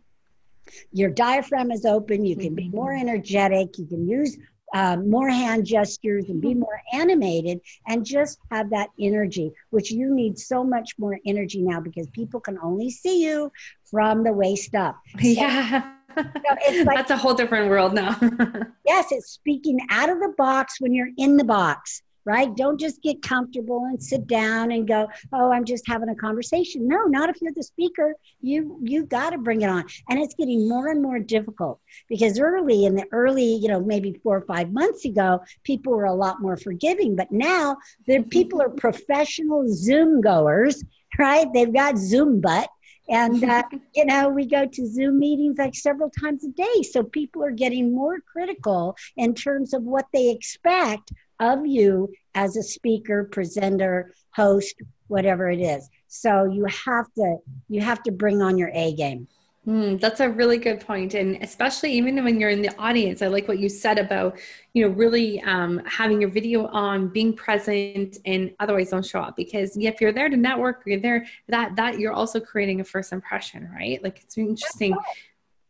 your 0.92 1.10
diaphragm 1.10 1.70
is 1.70 1.84
open 1.86 2.24
you 2.24 2.36
can 2.36 2.54
be 2.54 2.68
more 2.68 2.92
energetic 2.92 3.78
you 3.78 3.86
can 3.86 4.06
use 4.06 4.36
um, 4.74 5.08
more 5.08 5.30
hand 5.30 5.64
gestures 5.64 6.28
and 6.28 6.42
be 6.42 6.48
Mm-hmm. 6.48 6.60
more 6.60 6.80
animated 6.92 7.60
and 7.86 8.04
just 8.04 8.38
have 8.50 8.68
that 8.68 8.90
energy, 9.00 9.50
which 9.70 9.90
you 9.90 10.14
need 10.14 10.38
so 10.38 10.62
much 10.62 10.90
more 10.98 11.18
energy 11.24 11.62
now 11.62 11.80
because 11.80 12.06
people 12.10 12.38
can 12.38 12.58
only 12.62 12.90
see 12.90 13.24
you 13.24 13.50
from 13.90 14.24
the 14.24 14.32
waist 14.32 14.74
up. 14.74 14.98
yeah. 15.20 15.90
it's 16.18 16.86
like- 16.86 16.98
That's 16.98 17.10
a 17.10 17.16
whole 17.16 17.32
different 17.32 17.70
world 17.70 17.94
now. 17.94 18.18
Yes, 18.86 19.06
it's 19.10 19.30
speaking 19.30 19.78
out 19.90 20.10
of 20.10 20.18
the 20.20 20.34
box 20.36 20.80
when 20.80 20.92
you're 20.92 21.10
in 21.16 21.38
the 21.38 21.44
box, 21.44 22.02
right? 22.28 22.54
Don't 22.54 22.78
just 22.78 23.00
get 23.02 23.22
comfortable 23.22 23.86
and 23.86 24.00
sit 24.02 24.26
down 24.26 24.70
and 24.70 24.86
go, 24.86 25.08
"Oh, 25.32 25.50
I'm 25.50 25.64
just 25.64 25.86
having 25.88 26.10
a 26.10 26.14
conversation." 26.14 26.86
No, 26.86 27.04
not 27.04 27.30
if 27.30 27.40
you're 27.40 27.54
the 27.54 27.62
speaker. 27.62 28.14
You 28.42 28.78
you 28.82 29.06
got 29.06 29.30
to 29.30 29.38
bring 29.38 29.62
it 29.62 29.70
on. 29.70 29.86
And 30.10 30.20
it's 30.20 30.34
getting 30.34 30.68
more 30.68 30.88
and 30.88 31.02
more 31.02 31.18
difficult 31.18 31.80
because 32.06 32.38
early 32.38 32.84
in 32.84 32.94
the 32.96 33.06
early, 33.12 33.54
you 33.54 33.68
know, 33.68 33.80
maybe 33.80 34.12
4 34.22 34.36
or 34.36 34.40
5 34.42 34.72
months 34.72 35.06
ago, 35.06 35.40
people 35.64 35.94
were 35.94 36.04
a 36.04 36.14
lot 36.14 36.42
more 36.42 36.58
forgiving, 36.58 37.16
but 37.16 37.32
now 37.32 37.78
the 38.06 38.22
people 38.24 38.60
are 38.60 38.68
professional 38.68 39.64
Zoom 39.66 40.20
goers, 40.20 40.84
right? 41.18 41.46
They've 41.54 41.72
got 41.72 41.96
Zoom 41.96 42.42
butt 42.42 42.68
and 43.08 43.42
uh, 43.42 43.62
you 43.94 44.04
know 44.04 44.28
we 44.28 44.44
go 44.46 44.66
to 44.66 44.86
zoom 44.86 45.18
meetings 45.18 45.56
like 45.58 45.74
several 45.74 46.10
times 46.10 46.44
a 46.44 46.48
day 46.48 46.82
so 46.82 47.02
people 47.02 47.42
are 47.42 47.50
getting 47.50 47.94
more 47.94 48.18
critical 48.20 48.96
in 49.16 49.34
terms 49.34 49.72
of 49.72 49.82
what 49.82 50.04
they 50.12 50.30
expect 50.30 51.12
of 51.40 51.66
you 51.66 52.08
as 52.34 52.56
a 52.56 52.62
speaker 52.62 53.24
presenter 53.24 54.14
host 54.30 54.74
whatever 55.08 55.50
it 55.50 55.60
is 55.60 55.88
so 56.06 56.44
you 56.44 56.64
have 56.66 57.12
to 57.14 57.36
you 57.68 57.80
have 57.80 58.02
to 58.02 58.10
bring 58.10 58.42
on 58.42 58.58
your 58.58 58.70
a 58.74 58.94
game 58.94 59.26
Mm, 59.68 60.00
that's 60.00 60.20
a 60.20 60.30
really 60.30 60.56
good 60.56 60.80
point, 60.80 61.12
and 61.12 61.36
especially 61.42 61.92
even 61.92 62.24
when 62.24 62.40
you're 62.40 62.48
in 62.48 62.62
the 62.62 62.74
audience, 62.78 63.20
I 63.20 63.26
like 63.26 63.46
what 63.48 63.58
you 63.58 63.68
said 63.68 63.98
about 63.98 64.38
you 64.72 64.88
know 64.88 64.94
really 64.94 65.42
um, 65.42 65.82
having 65.84 66.22
your 66.22 66.30
video 66.30 66.68
on, 66.68 67.08
being 67.08 67.34
present, 67.34 68.16
and 68.24 68.54
otherwise 68.60 68.88
don't 68.88 69.04
show 69.04 69.20
up 69.20 69.36
because 69.36 69.76
if 69.76 70.00
you're 70.00 70.12
there 70.12 70.30
to 70.30 70.38
network, 70.38 70.84
you're 70.86 71.00
there 71.00 71.26
that 71.48 71.76
that 71.76 71.98
you're 71.98 72.14
also 72.14 72.40
creating 72.40 72.80
a 72.80 72.84
first 72.84 73.12
impression, 73.12 73.68
right? 73.70 74.02
Like 74.02 74.20
it's 74.22 74.38
interesting. 74.38 74.96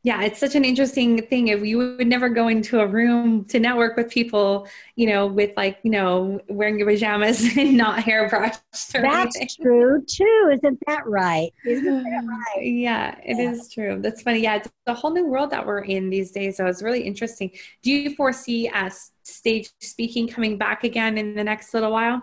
Yeah, 0.08 0.22
it's 0.22 0.38
such 0.40 0.54
an 0.54 0.64
interesting 0.64 1.10
thing. 1.30 1.48
If 1.48 1.64
you 1.64 1.78
would 1.78 2.06
never 2.06 2.28
go 2.28 2.48
into 2.48 2.80
a 2.80 2.86
room 2.86 3.44
to 3.46 3.58
network 3.60 3.96
with 3.96 4.08
people, 4.10 4.68
you 4.96 5.06
know, 5.08 5.26
with 5.26 5.52
like 5.56 5.78
you 5.82 5.90
know 5.90 6.40
wearing 6.48 6.78
your 6.78 6.88
pajamas 6.88 7.38
and 7.58 7.76
not 7.76 8.00
hairbrushed. 8.08 8.92
that's 9.02 9.36
anything. 9.36 9.48
true 9.62 10.02
too 10.06 10.50
isn't 10.54 10.78
that 10.86 11.06
right 11.06 11.50
isn't 11.64 12.02
that 12.04 12.22
right 12.28 12.64
Yeah, 12.64 13.18
it 13.24 13.36
Yeah. 13.38 13.50
is 13.52 13.68
true. 13.72 14.00
That's 14.00 14.22
funny. 14.22 14.40
Yeah, 14.40 14.56
it's 14.56 14.68
a 14.86 14.94
whole 14.94 15.12
new 15.12 15.26
world 15.26 15.50
that 15.50 15.66
we're 15.66 15.80
in 15.96 16.10
these 16.10 16.30
days. 16.30 16.56
So 16.56 16.66
it's 16.66 16.82
really 16.82 17.02
interesting. 17.02 17.50
Do 17.82 17.90
you 17.92 18.14
foresee 18.14 18.68
us 18.68 19.12
stage 19.24 19.70
speaking 19.80 20.28
coming 20.28 20.58
back 20.58 20.84
again 20.84 21.18
in 21.18 21.34
the 21.34 21.44
next 21.44 21.74
little 21.74 21.92
while? 21.92 22.22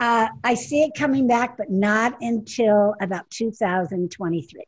uh, 0.00 0.28
i 0.44 0.54
see 0.54 0.82
it 0.82 0.92
coming 0.96 1.26
back 1.26 1.56
but 1.56 1.70
not 1.70 2.16
until 2.20 2.94
about 3.00 3.28
2023 3.30 4.62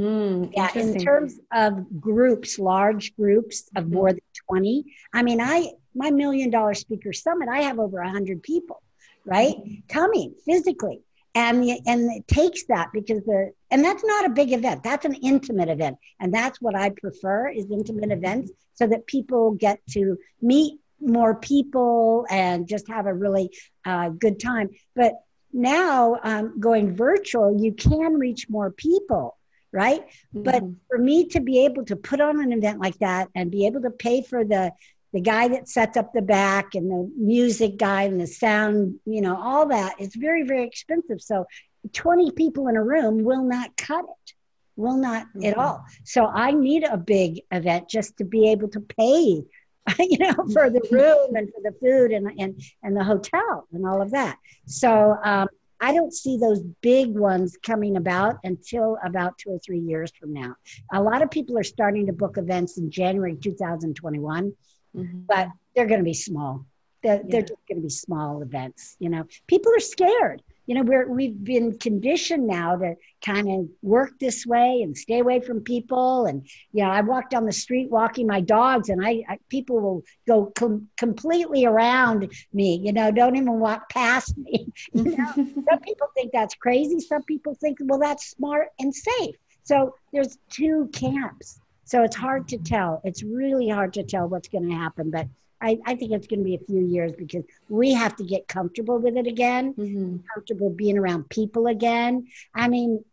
Hmm, 0.00 0.44
Yeah, 0.56 0.70
in 0.76 0.96
terms 0.96 1.38
of 1.52 2.00
groups, 2.00 2.58
large 2.58 3.14
groups 3.16 3.68
of 3.76 3.84
Mhm. 3.84 3.92
more 3.92 4.12
than 4.12 4.22
20. 4.48 4.84
I 5.12 5.22
mean, 5.22 5.40
I 5.42 5.72
my 5.94 6.10
million 6.10 6.48
dollar 6.48 6.72
speaker 6.72 7.12
summit, 7.12 7.48
I 7.50 7.62
have 7.62 7.78
over 7.78 8.00
100 8.00 8.42
people, 8.42 8.80
right? 9.26 9.56
Coming 9.88 10.34
physically. 10.46 11.02
And 11.34 11.62
the, 11.62 11.80
and 11.86 12.10
it 12.12 12.26
takes 12.28 12.64
that 12.66 12.88
because 12.94 13.22
the 13.24 13.52
and 13.70 13.84
that's 13.84 14.02
not 14.04 14.24
a 14.24 14.30
big 14.30 14.52
event. 14.52 14.82
That's 14.82 15.04
an 15.04 15.14
intimate 15.14 15.68
event. 15.68 15.98
And 16.18 16.32
that's 16.32 16.60
what 16.62 16.74
I 16.74 16.90
prefer 16.90 17.48
is 17.48 17.70
intimate 17.70 18.10
events 18.10 18.50
so 18.74 18.86
that 18.86 19.06
people 19.06 19.52
get 19.52 19.80
to 19.90 20.16
meet 20.40 20.80
more 21.00 21.34
people 21.34 22.26
and 22.30 22.66
just 22.66 22.88
have 22.88 23.06
a 23.06 23.12
really 23.14 23.50
uh, 23.84 24.08
good 24.08 24.40
time. 24.40 24.70
But 24.96 25.12
now 25.52 26.16
um, 26.22 26.58
going 26.58 26.96
virtual, 26.96 27.60
you 27.62 27.72
can 27.72 28.14
reach 28.14 28.48
more 28.48 28.70
people, 28.70 29.36
right? 29.72 30.02
But 30.34 30.62
Mhm. 30.62 30.76
for 30.88 30.98
me 30.98 31.26
to 31.28 31.40
be 31.40 31.64
able 31.64 31.84
to 31.86 31.96
put 31.96 32.20
on 32.20 32.40
an 32.42 32.52
event 32.52 32.80
like 32.80 32.98
that 32.98 33.28
and 33.34 33.50
be 33.50 33.66
able 33.66 33.82
to 33.82 33.90
pay 33.90 34.22
for 34.22 34.44
the 34.44 34.72
the 35.12 35.20
guy 35.20 35.48
that 35.48 35.68
sets 35.68 35.96
up 35.96 36.12
the 36.12 36.22
back 36.22 36.76
and 36.76 36.88
the 36.88 37.10
music 37.16 37.76
guy 37.76 38.02
and 38.04 38.20
the 38.20 38.28
sound, 38.28 39.00
you 39.04 39.20
know, 39.20 39.36
all 39.36 39.66
that, 39.66 39.96
it's 39.98 40.14
very, 40.14 40.44
very 40.44 40.64
expensive. 40.64 41.20
So 41.20 41.46
20 41.92 42.30
people 42.30 42.68
in 42.68 42.76
a 42.76 42.84
room 42.84 43.24
will 43.24 43.42
not 43.42 43.76
cut 43.76 44.04
it, 44.04 44.32
will 44.76 44.96
not 44.96 45.26
at 45.42 45.54
Mhm. 45.54 45.58
all. 45.58 45.84
So 46.04 46.26
I 46.26 46.52
need 46.52 46.84
a 46.84 46.96
big 46.96 47.40
event 47.50 47.88
just 47.88 48.18
to 48.18 48.24
be 48.24 48.50
able 48.52 48.68
to 48.68 48.78
pay, 48.80 49.42
you 49.98 50.18
know, 50.18 50.34
for 50.52 50.70
the 50.70 50.80
room 50.92 51.34
and 51.34 51.48
for 51.52 51.60
the 51.60 51.72
food 51.80 52.12
and, 52.12 52.30
and, 52.38 52.62
and 52.84 52.96
the 52.96 53.02
hotel 53.02 53.66
and 53.72 53.84
all 53.84 54.00
of 54.00 54.12
that. 54.12 54.38
So 54.66 55.16
um, 55.24 55.48
I 55.80 55.94
don't 55.94 56.12
see 56.12 56.36
those 56.36 56.60
big 56.82 57.16
ones 57.16 57.56
coming 57.62 57.96
about 57.96 58.36
until 58.44 58.98
about 59.04 59.38
two 59.38 59.50
or 59.50 59.58
three 59.58 59.78
years 59.78 60.12
from 60.18 60.32
now. 60.32 60.54
A 60.92 61.02
lot 61.02 61.22
of 61.22 61.30
people 61.30 61.58
are 61.58 61.62
starting 61.64 62.06
to 62.06 62.12
book 62.12 62.36
events 62.36 62.76
in 62.78 62.90
January 62.90 63.36
2021, 63.36 64.52
Mhm. 64.94 65.26
but 65.26 65.48
they're 65.74 65.86
going 65.86 66.00
to 66.00 66.04
be 66.04 66.14
small. 66.14 66.66
They're, 67.02 67.22
they're 67.26 67.42
just 67.42 67.66
going 67.68 67.78
to 67.78 67.82
be 67.82 67.88
small 67.90 68.42
events. 68.42 68.96
You 68.98 69.08
know, 69.08 69.24
people 69.46 69.72
are 69.74 69.80
scared. 69.80 70.42
You 70.70 70.76
know, 70.76 70.82
we're, 70.82 71.08
we've 71.08 71.42
been 71.42 71.76
conditioned 71.80 72.46
now 72.46 72.76
to 72.76 72.94
kind 73.24 73.50
of 73.50 73.68
work 73.82 74.12
this 74.20 74.46
way 74.46 74.82
and 74.82 74.96
stay 74.96 75.18
away 75.18 75.40
from 75.40 75.62
people. 75.62 76.26
And, 76.26 76.46
you 76.70 76.84
know, 76.84 76.90
I 76.90 77.00
walk 77.00 77.28
down 77.28 77.44
the 77.44 77.50
street 77.50 77.90
walking 77.90 78.24
my 78.28 78.40
dogs 78.40 78.88
and 78.88 79.04
I, 79.04 79.24
I 79.28 79.38
people 79.48 79.80
will 79.80 80.04
go 80.28 80.52
com- 80.54 80.86
completely 80.96 81.64
around 81.64 82.32
me, 82.52 82.80
you 82.84 82.92
know, 82.92 83.10
don't 83.10 83.34
even 83.34 83.58
walk 83.58 83.88
past 83.88 84.38
me. 84.38 84.68
You 84.92 85.16
know, 85.16 85.32
some 85.34 85.80
people 85.80 86.06
think 86.14 86.30
that's 86.32 86.54
crazy. 86.54 87.00
Some 87.00 87.24
people 87.24 87.56
think, 87.56 87.78
well, 87.80 87.98
that's 87.98 88.30
smart 88.30 88.68
and 88.78 88.94
safe. 88.94 89.34
So 89.64 89.96
there's 90.12 90.38
two 90.50 90.88
camps. 90.92 91.58
So 91.82 92.04
it's 92.04 92.14
hard 92.14 92.46
to 92.46 92.58
tell. 92.58 93.00
It's 93.02 93.24
really 93.24 93.68
hard 93.68 93.92
to 93.94 94.04
tell 94.04 94.28
what's 94.28 94.46
going 94.46 94.68
to 94.68 94.76
happen. 94.76 95.10
But 95.10 95.26
I, 95.60 95.78
I 95.86 95.94
think 95.94 96.12
it's 96.12 96.26
going 96.26 96.40
to 96.40 96.44
be 96.44 96.54
a 96.54 96.64
few 96.66 96.80
years 96.82 97.12
because 97.12 97.44
we 97.68 97.92
have 97.92 98.16
to 98.16 98.24
get 98.24 98.48
comfortable 98.48 98.98
with 98.98 99.16
it 99.16 99.26
again, 99.26 99.74
Mhm. 99.74 100.20
comfortable 100.34 100.70
being 100.70 100.98
around 100.98 101.28
people 101.28 101.66
again. 101.66 102.26
I 102.54 102.68
mean, 102.68 103.04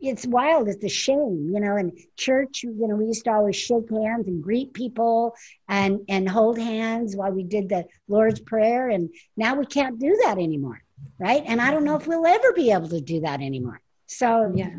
it's 0.00 0.26
wild. 0.26 0.68
It's 0.68 0.82
a 0.84 0.88
shame, 0.88 1.50
you 1.52 1.60
know. 1.60 1.76
In 1.76 1.92
church, 2.16 2.62
you 2.62 2.72
know, 2.88 2.96
we 2.96 3.06
used 3.06 3.24
to 3.24 3.32
always 3.32 3.56
shake 3.56 3.90
hands 3.90 4.26
and 4.28 4.42
greet 4.42 4.72
people 4.72 5.34
and 5.68 6.00
and 6.08 6.26
hold 6.28 6.58
hands 6.58 7.14
while 7.16 7.32
we 7.32 7.42
did 7.42 7.68
the 7.68 7.84
Lord's 8.08 8.40
Prayer, 8.40 8.88
and 8.88 9.10
now 9.36 9.54
we 9.56 9.66
can't 9.66 9.98
do 9.98 10.18
that 10.24 10.38
anymore, 10.38 10.80
right? 11.18 11.42
And 11.46 11.60
I 11.60 11.70
don't 11.70 11.84
know 11.84 11.96
if 11.96 12.06
we'll 12.06 12.26
ever 12.26 12.52
be 12.54 12.72
able 12.72 12.88
to 12.88 13.00
do 13.02 13.20
that 13.20 13.40
anymore. 13.42 13.80
So 14.06 14.52
Yeah. 14.54 14.70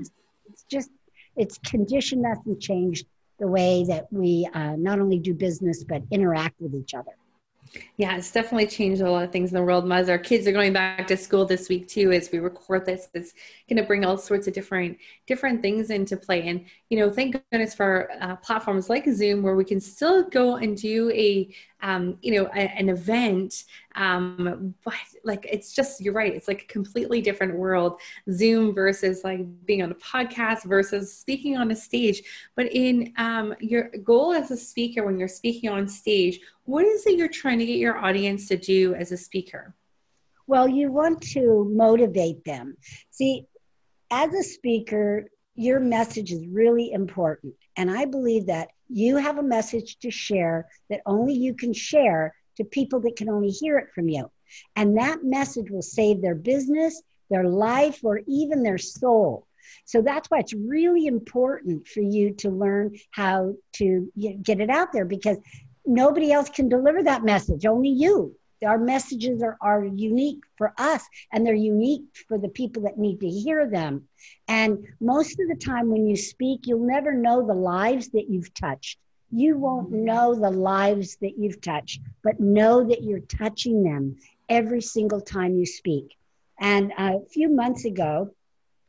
it's 0.50 0.64
just 0.70 0.90
it's 1.38 1.58
conditioned 1.60 2.26
us 2.26 2.40
and 2.48 2.60
changed 2.60 3.06
the 3.42 3.48
way 3.48 3.84
that 3.86 4.08
we 4.12 4.48
uh, 4.54 4.76
not 4.78 5.00
only 5.00 5.18
do 5.20 5.34
business 5.34 5.84
but 5.84 6.04
interact 6.12 6.56
with 6.62 6.74
each 6.76 6.94
other. 6.94 7.12
Yeah, 7.98 8.18
it's 8.18 8.32
definitely 8.32 8.68
changed 8.68 9.02
a 9.02 9.10
lot 9.10 9.24
of 9.24 9.32
things 9.32 9.50
in 9.50 9.56
the 9.56 9.64
world. 9.64 9.90
As 9.92 10.10
our 10.10 10.18
kids 10.18 10.46
are 10.46 10.52
going 10.52 10.74
back 10.74 11.08
to 11.08 11.16
school 11.16 11.46
this 11.46 11.70
week 11.70 11.88
too, 11.88 12.12
as 12.12 12.30
we 12.32 12.40
record 12.40 12.86
this, 12.86 13.08
it's 13.14 13.34
going 13.70 13.78
to 13.78 13.88
bring 13.88 14.04
all 14.04 14.18
sorts 14.18 14.48
of 14.48 14.54
different 14.54 14.98
different 15.26 15.62
things 15.62 15.90
into 15.90 16.18
play. 16.18 16.48
And 16.48 16.66
you 16.90 17.00
know, 17.00 17.10
thank 17.10 17.42
goodness 17.52 17.74
for 17.74 18.12
uh, 18.20 18.36
platforms 18.38 18.90
like 18.90 19.06
Zoom, 19.08 19.42
where 19.42 19.56
we 19.56 19.64
can 19.64 19.80
still 19.80 20.24
go 20.30 20.58
and 20.58 20.76
do 20.76 21.10
a 21.12 21.54
um, 21.82 22.18
you 22.22 22.36
know 22.36 22.50
a, 22.54 22.60
an 22.78 22.90
event. 22.90 23.64
Um, 23.96 24.76
but 24.84 24.94
like, 25.24 25.48
it's 25.50 25.74
just 25.74 26.02
you're 26.02 26.14
right. 26.14 26.34
It's 26.34 26.48
like 26.48 26.64
a 26.64 26.74
completely 26.74 27.22
different 27.22 27.56
world. 27.56 28.00
Zoom 28.32 28.74
versus 28.74 29.24
like 29.24 29.42
being 29.66 29.84
on 29.84 29.92
a 29.92 29.96
podcast 29.96 30.66
versus 30.66 31.18
speaking 31.18 31.58
on 31.58 31.72
a 31.72 31.76
stage. 31.76 32.24
But 32.56 32.72
in 32.72 33.14
um, 33.18 33.56
your 33.60 33.90
goal 34.04 34.34
as 34.34 34.52
a 34.52 34.58
speaker, 34.58 35.06
when 35.06 35.18
you're 35.18 35.28
speaking 35.28 35.70
on 35.70 35.88
stage, 35.88 36.40
what 36.66 36.86
is 36.86 37.06
it 37.06 37.18
you're 37.18 37.28
trying 37.28 37.60
to 37.60 37.66
get 37.66 37.78
your 37.78 37.98
audience 37.98 38.48
to 38.48 38.58
do 38.58 38.96
as 38.96 39.12
a 39.12 39.18
speaker? 39.18 39.76
Well, 40.48 40.68
you 40.68 40.92
want 40.92 41.22
to 41.34 41.72
motivate 41.74 42.44
them. 42.44 42.76
See, 43.10 43.48
as 44.12 44.34
a 44.34 44.44
speaker, 44.44 45.30
your 45.56 45.80
message 45.80 46.32
is 46.32 46.46
really 46.48 46.92
important. 46.92 47.54
And 47.78 47.90
I 47.90 48.06
believe 48.06 48.48
that 48.48 48.70
you 48.90 49.18
have 49.18 49.38
a 49.38 49.44
message 49.44 50.00
to 50.00 50.12
share 50.12 50.68
that 50.90 51.02
only 51.06 51.34
you 51.34 51.54
can 51.54 51.74
share 51.74 52.36
to 52.62 52.70
people 52.70 53.00
that 53.02 53.16
can 53.16 53.30
only 53.30 53.50
hear 53.50 53.78
it 53.78 53.90
from 53.94 54.10
you. 54.10 54.30
And 54.76 54.98
that 54.98 55.24
message 55.24 55.70
will 55.70 55.82
save 55.82 56.22
their 56.22 56.36
business, 56.36 57.02
their 57.30 57.46
life, 57.46 58.00
or 58.04 58.22
even 58.28 58.64
their 58.64 58.78
soul. 58.78 59.48
So 59.86 60.02
that's 60.02 60.30
why 60.30 60.40
it's 60.40 60.54
really 60.54 61.08
important 61.08 61.88
for 61.88 62.02
you 62.02 62.34
to 62.36 62.50
learn 62.50 62.96
how 63.12 63.56
to 63.74 64.12
get 64.44 64.60
it 64.60 64.70
out 64.70 64.92
there 64.92 65.06
because 65.06 65.38
nobody 65.86 66.32
else 66.32 66.50
can 66.50 66.70
deliver 66.70 67.04
that 67.04 67.24
message, 67.24 67.66
only 67.66 67.90
you. 67.90 68.36
Our 68.66 68.78
messages 68.78 69.42
are, 69.42 69.58
are 69.60 69.86
unique 69.86 70.44
for 70.56 70.74
us 70.78 71.04
and 71.32 71.46
they're 71.46 71.56
unique 71.56 72.04
for 72.28 72.38
the 72.38 72.50
people 72.50 72.84
that 72.84 72.98
need 72.98 73.20
to 73.22 73.30
hear 73.30 73.68
them. 73.68 74.08
And 74.48 74.86
most 75.00 75.40
of 75.40 75.48
the 75.48 75.56
time 75.56 75.90
when 75.90 76.06
you 76.06 76.16
speak, 76.16 76.68
you'll 76.68 76.86
never 76.86 77.12
know 77.12 77.46
the 77.46 77.56
lives 77.56 78.10
that 78.10 78.30
you've 78.30 78.54
touched. 78.54 79.00
You 79.32 79.58
won't 79.58 79.92
know 79.92 80.36
the 80.36 80.50
lives 80.50 81.18
that 81.22 81.38
you've 81.38 81.62
touched, 81.62 82.02
but 82.24 82.40
know 82.40 82.84
that 82.84 83.04
you're 83.04 83.22
touching 83.22 83.84
them 83.84 84.18
every 84.50 84.82
single 84.82 85.22
time 85.22 85.58
you 85.58 85.66
speak. 85.66 86.18
And 86.60 86.92
a 86.98 87.20
few 87.32 87.50
months 87.50 87.86
ago, 87.86 88.32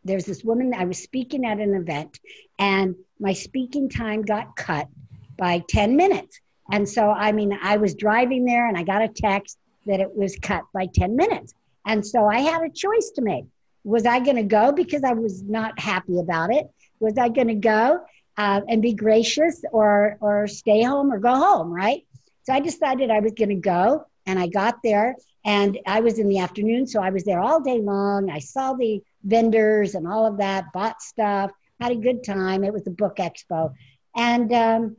there's 0.05 0.25
this 0.25 0.43
woman, 0.43 0.75
I 0.75 0.85
was 0.85 0.99
speaking 0.99 1.47
at 1.47 1.61
an 1.61 1.75
event, 1.75 2.19
and 2.59 2.97
my 3.21 3.33
speaking 3.33 3.89
time 3.89 4.23
got 4.23 4.57
cut 4.57 4.89
by 5.37 5.63
10 5.69 5.97
minutes. 5.97 6.41
And 6.71 6.89
so, 6.89 7.11
I 7.11 7.33
mean, 7.33 7.57
I 7.63 7.77
was 7.77 7.95
driving 7.95 8.45
there 8.45 8.69
and 8.69 8.77
I 8.77 8.83
got 8.83 9.03
a 9.03 9.09
text 9.09 9.59
that 9.87 10.01
it 10.01 10.15
was 10.15 10.37
cut 10.37 10.65
by 10.73 10.87
10 10.87 11.17
minutes. 11.17 11.55
And 11.87 12.05
so 12.07 12.27
I 12.27 12.41
had 12.41 12.63
a 12.63 12.71
choice 12.71 13.11
to 13.17 13.23
make. 13.23 13.45
Was 13.85 14.07
I 14.07 14.21
going 14.21 14.37
to 14.37 14.43
go 14.43 14.73
because 14.73 15.03
I 15.03 15.13
was 15.13 15.43
not 15.43 15.79
happy 15.79 16.19
about 16.19 16.53
it? 16.53 16.67
Was 17.01 17.19
I 17.19 17.29
going 17.29 17.49
to 17.49 17.55
go 17.55 18.01
uh, 18.43 18.61
and 18.69 18.83
be 18.83 18.93
gracious 18.93 19.63
or, 19.71 20.17
or 20.21 20.49
stay 20.49 20.83
home 20.83 21.13
or 21.13 21.19
go 21.19 21.35
home, 21.35 21.71
right? 21.73 22.05
So 22.43 22.53
I 22.53 22.59
decided 22.59 23.09
I 23.09 23.21
was 23.21 23.33
going 23.33 23.51
to 23.51 23.55
go 23.77 24.05
and 24.27 24.37
I 24.37 24.49
got 24.49 24.83
there 24.83 25.15
and 25.45 25.79
I 25.87 26.01
was 26.01 26.19
in 26.19 26.29
the 26.29 26.41
afternoon. 26.41 26.89
So 26.89 27.01
I 27.01 27.11
was 27.11 27.23
there 27.23 27.41
all 27.41 27.61
day 27.61 27.81
long. 27.81 28.31
I 28.31 28.41
saw 28.41 28.73
the 28.73 29.01
vendors 29.23 29.95
and 29.95 30.09
all 30.09 30.27
of 30.27 30.39
that, 30.39 30.73
bought 30.73 31.01
stuff, 31.01 31.53
had 31.81 31.93
a 31.93 31.97
good 31.97 32.25
time. 32.25 32.65
It 32.65 32.73
was 32.73 32.85
a 32.89 32.91
book 32.91 33.17
expo. 33.19 33.73
And 34.17 34.53
um, 34.53 34.97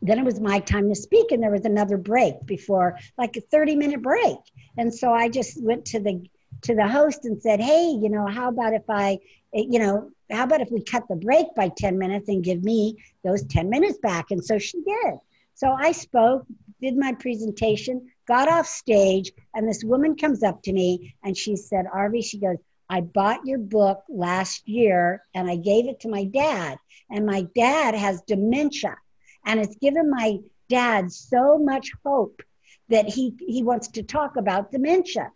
then 0.00 0.18
it 0.18 0.24
was 0.24 0.40
my 0.40 0.58
time 0.58 0.88
to 0.88 0.96
speak 0.96 1.30
and 1.30 1.40
there 1.40 1.52
was 1.52 1.64
another 1.64 1.96
break 1.96 2.34
before 2.46 2.98
like 3.16 3.36
a 3.36 3.40
30 3.40 3.76
minute 3.76 4.02
break 4.02 4.38
and 4.76 4.92
so 4.92 5.12
i 5.12 5.28
just 5.28 5.62
went 5.62 5.84
to 5.84 6.00
the 6.00 6.20
to 6.62 6.74
the 6.74 6.88
host 6.88 7.24
and 7.24 7.40
said 7.40 7.60
hey 7.60 7.84
you 8.02 8.10
know 8.10 8.26
how 8.26 8.48
about 8.48 8.74
if 8.74 8.82
i 8.88 9.16
you 9.54 9.78
know 9.78 10.10
how 10.32 10.44
about 10.44 10.60
if 10.60 10.70
we 10.70 10.82
cut 10.82 11.06
the 11.08 11.16
break 11.16 11.46
by 11.54 11.68
10 11.76 11.98
minutes 11.98 12.28
and 12.28 12.44
give 12.44 12.62
me 12.64 12.96
those 13.24 13.44
10 13.44 13.68
minutes 13.68 13.98
back 13.98 14.30
and 14.30 14.44
so 14.44 14.58
she 14.58 14.82
did 14.82 15.14
so 15.54 15.70
i 15.78 15.92
spoke 15.92 16.46
did 16.80 16.96
my 16.96 17.12
presentation 17.12 18.08
got 18.26 18.48
off 18.48 18.66
stage 18.66 19.32
and 19.54 19.68
this 19.68 19.84
woman 19.84 20.16
comes 20.16 20.42
up 20.42 20.62
to 20.62 20.72
me 20.72 21.14
and 21.24 21.36
she 21.36 21.56
said 21.56 21.86
arvee 21.94 22.24
she 22.24 22.38
goes 22.38 22.56
I 22.92 23.00
bought 23.00 23.46
your 23.46 23.58
book 23.58 24.04
last 24.10 24.68
year 24.68 25.24
and 25.34 25.48
I 25.48 25.56
gave 25.56 25.88
it 25.88 26.00
to 26.00 26.10
my 26.10 26.24
dad. 26.24 26.76
And 27.10 27.24
my 27.24 27.46
dad 27.54 27.94
has 27.94 28.20
dementia. 28.26 28.98
And 29.46 29.58
it's 29.60 29.76
given 29.76 30.10
my 30.10 30.40
dad 30.68 31.10
so 31.10 31.56
much 31.58 31.90
hope 32.04 32.42
that 32.90 33.08
he, 33.08 33.34
he 33.38 33.62
wants 33.62 33.88
to 33.88 34.02
talk 34.02 34.36
about 34.36 34.72
dementia. 34.72 35.30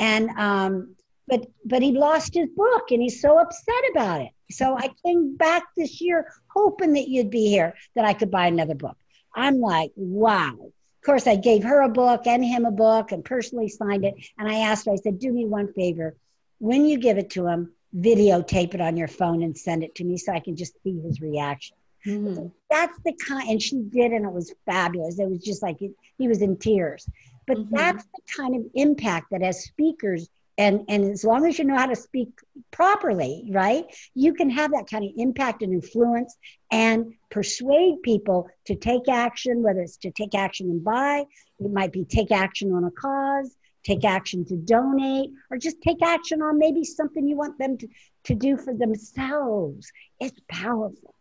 And, 0.00 0.30
um, 0.30 0.96
but, 1.30 1.46
but 1.64 1.82
he 1.82 1.92
lost 1.92 2.34
his 2.34 2.48
book 2.56 2.90
and 2.90 3.00
he's 3.00 3.22
so 3.22 3.38
upset 3.38 3.82
about 3.92 4.22
it. 4.22 4.30
So 4.50 4.76
I 4.76 4.90
came 5.04 5.36
back 5.36 5.62
this 5.76 6.00
year 6.00 6.32
hoping 6.48 6.92
that 6.94 7.08
you'd 7.08 7.30
be 7.30 7.48
here, 7.48 7.74
that 7.94 8.04
I 8.04 8.12
could 8.12 8.30
buy 8.30 8.48
another 8.48 8.74
book. 8.74 8.96
I'm 9.34 9.60
like, 9.60 9.92
wow. 9.94 10.56
Of 10.60 11.06
course, 11.06 11.26
I 11.26 11.36
gave 11.36 11.62
her 11.62 11.82
a 11.82 11.88
book 11.88 12.26
and 12.26 12.44
him 12.44 12.66
a 12.66 12.70
book 12.70 13.12
and 13.12 13.24
personally 13.24 13.68
signed 13.68 14.04
it. 14.04 14.14
And 14.38 14.48
I 14.48 14.56
asked 14.56 14.86
her, 14.86 14.92
I 14.92 14.96
said, 14.96 15.18
do 15.18 15.32
me 15.32 15.46
one 15.46 15.72
favor. 15.72 16.16
When 16.58 16.84
you 16.84 16.98
give 16.98 17.16
it 17.16 17.30
to 17.30 17.46
him, 17.46 17.72
videotape 17.96 18.74
it 18.74 18.80
on 18.80 18.96
your 18.96 19.08
phone 19.08 19.42
and 19.42 19.56
send 19.56 19.82
it 19.82 19.94
to 19.96 20.04
me 20.04 20.16
so 20.16 20.32
I 20.32 20.40
can 20.40 20.56
just 20.56 20.74
see 20.82 21.00
his 21.00 21.20
reaction. 21.20 21.76
Mm-hmm. 22.06 22.46
that's 22.70 22.98
the 23.04 23.12
kind, 23.12 23.50
and 23.50 23.60
she 23.60 23.76
did, 23.76 24.12
and 24.12 24.24
it 24.24 24.32
was 24.32 24.54
fabulous. 24.64 25.18
It 25.18 25.28
was 25.28 25.44
just 25.44 25.62
like 25.62 25.82
it, 25.82 25.90
he 26.16 26.28
was 26.28 26.40
in 26.40 26.56
tears. 26.56 27.06
But 27.46 27.58
mm-hmm. 27.58 27.76
that's 27.76 28.04
the 28.04 28.22
kind 28.34 28.56
of 28.56 28.62
impact 28.74 29.26
that 29.32 29.42
as 29.42 29.64
speakers, 29.64 30.30
and 30.60 30.84
and 30.88 31.10
as 31.10 31.24
long 31.24 31.46
as 31.46 31.58
you 31.58 31.64
know 31.64 31.76
how 31.76 31.86
to 31.86 31.96
speak 31.96 32.28
properly, 32.70 33.48
right, 33.50 33.84
you 34.14 34.34
can 34.34 34.50
have 34.50 34.72
that 34.72 34.88
kind 34.90 35.04
of 35.04 35.10
impact 35.16 35.62
and 35.62 35.72
influence 35.72 36.36
and 36.70 37.14
persuade 37.30 38.02
people 38.02 38.46
to 38.66 38.74
take 38.76 39.08
action, 39.08 39.62
whether 39.62 39.80
it's 39.80 39.96
to 39.96 40.10
take 40.10 40.34
action 40.34 40.68
and 40.68 40.84
buy, 40.84 41.24
it 41.58 41.72
might 41.72 41.92
be 41.92 42.04
take 42.04 42.30
action 42.30 42.72
on 42.72 42.84
a 42.84 42.90
cause, 42.90 43.56
take 43.84 44.04
action 44.04 44.44
to 44.44 44.56
donate, 44.56 45.30
or 45.50 45.56
just 45.56 45.80
take 45.80 46.02
action 46.02 46.42
on 46.42 46.58
maybe 46.58 46.84
something 46.84 47.26
you 47.26 47.36
want 47.36 47.58
them 47.58 47.78
to, 47.78 47.88
to 48.24 48.34
do 48.34 48.58
for 48.58 48.74
themselves. 48.74 49.90
It's 50.20 50.38
powerful. 50.48 51.14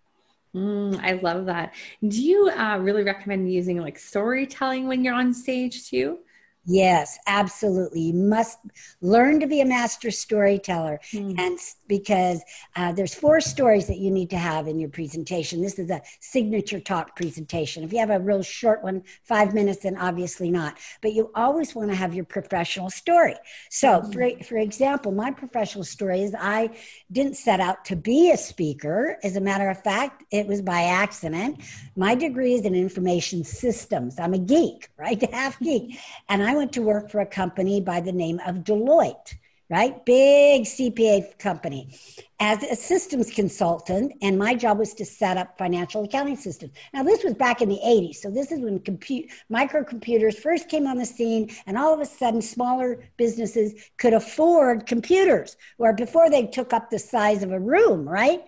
Mm, 0.54 1.00
I 1.02 1.14
love 1.14 1.46
that. 1.46 1.76
Do 2.06 2.22
you 2.22 2.50
uh, 2.50 2.80
really 2.80 3.04
recommend 3.04 3.54
using 3.54 3.80
like 3.80 3.98
storytelling 3.98 4.88
when 4.90 5.04
you're 5.04 5.14
on 5.14 5.34
stage 5.34 5.90
too? 5.90 6.20
Yes, 6.70 7.18
absolutely. 7.26 8.02
You 8.02 8.14
must 8.14 8.60
learn 9.02 9.40
to 9.40 9.48
be 9.48 9.62
a 9.62 9.66
master 9.66 10.12
storyteller, 10.12 11.00
mm. 11.12 11.34
and 11.40 11.58
because 11.88 12.44
uh, 12.76 12.92
there's 12.92 13.16
four 13.16 13.42
stories 13.42 13.88
that 13.88 13.98
you 13.98 14.12
need 14.12 14.30
to 14.30 14.38
have 14.38 14.68
in 14.68 14.80
your 14.80 14.90
presentation. 14.90 15.64
This 15.64 15.80
is 15.80 15.90
a 15.90 16.00
signature 16.20 16.80
talk 16.80 17.16
presentation. 17.16 17.84
If 17.84 17.92
you 17.92 17.98
have 17.98 18.12
a 18.12 18.20
real 18.20 18.44
short 18.44 18.84
one, 18.84 19.02
five 19.24 19.56
minutes, 19.56 19.80
then 19.80 19.98
obviously 19.98 20.52
not. 20.52 20.78
But 21.02 21.14
you 21.14 21.32
always 21.34 21.74
want 21.74 21.90
to 21.90 21.96
have 21.96 22.14
your 22.14 22.26
professional 22.26 22.92
story. 22.92 23.36
So, 23.72 24.02
mm. 24.02 24.14
for 24.14 24.44
for 24.46 24.58
example, 24.58 25.12
my 25.12 25.32
professional 25.32 25.84
story 25.84 26.22
is 26.22 26.36
I 26.40 26.70
didn't 27.12 27.38
set 27.38 27.60
out 27.60 27.84
to 27.86 27.96
be 27.96 28.30
a 28.30 28.38
speaker. 28.38 29.18
As 29.24 29.36
a 29.36 29.42
matter 29.42 29.72
of 29.72 29.82
fact, 29.82 30.24
it 30.30 30.46
was 30.46 30.62
by 30.62 30.84
accident. 30.84 31.64
My 31.96 32.14
degree 32.14 32.54
is 32.54 32.62
in 32.62 32.76
information 32.76 33.44
systems. 33.44 34.20
I'm 34.20 34.36
a 34.36 34.38
geek, 34.38 34.88
right? 35.00 35.20
Half 35.34 35.60
geek, 35.62 35.98
and 36.28 36.44
I 36.44 36.59
went 36.60 36.74
to 36.74 36.82
work 36.82 37.10
for 37.10 37.22
a 37.22 37.26
company 37.26 37.80
by 37.80 38.02
the 38.02 38.12
name 38.12 38.42
of 38.46 38.58
Deloitte, 38.58 39.34
right? 39.70 40.06
Big 40.06 40.64
CPA 40.64 41.40
company 41.40 41.98
as 42.42 42.62
a 42.64 42.76
systems 42.76 43.32
consultant. 43.32 44.12
And 44.22 44.38
my 44.38 44.56
job 44.56 44.78
was 44.78 44.94
to 44.96 45.06
set 45.06 45.38
up 45.38 45.58
financial 45.58 46.04
accounting 46.04 46.36
systems. 46.36 46.74
Now, 46.94 47.04
this 47.04 47.24
was 47.24 47.34
back 47.34 47.62
in 47.62 47.70
the 47.70 47.80
80s. 47.82 48.18
So 48.18 48.30
this 48.30 48.52
is 48.52 48.60
when 48.60 48.80
compute, 48.80 49.30
microcomputers 49.50 50.38
first 50.38 50.68
came 50.68 50.86
on 50.86 50.98
the 50.98 51.06
scene. 51.06 51.50
And 51.66 51.78
all 51.78 51.94
of 51.94 52.02
a 52.02 52.06
sudden, 52.06 52.42
smaller 52.42 53.06
businesses 53.16 53.74
could 53.98 54.14
afford 54.14 54.86
computers, 54.86 55.56
where 55.78 55.94
before 55.94 56.30
they 56.30 56.46
took 56.46 56.74
up 56.74 56.90
the 56.90 57.00
size 57.00 57.42
of 57.42 57.54
a 57.54 57.60
room, 57.60 58.08
right? 58.08 58.42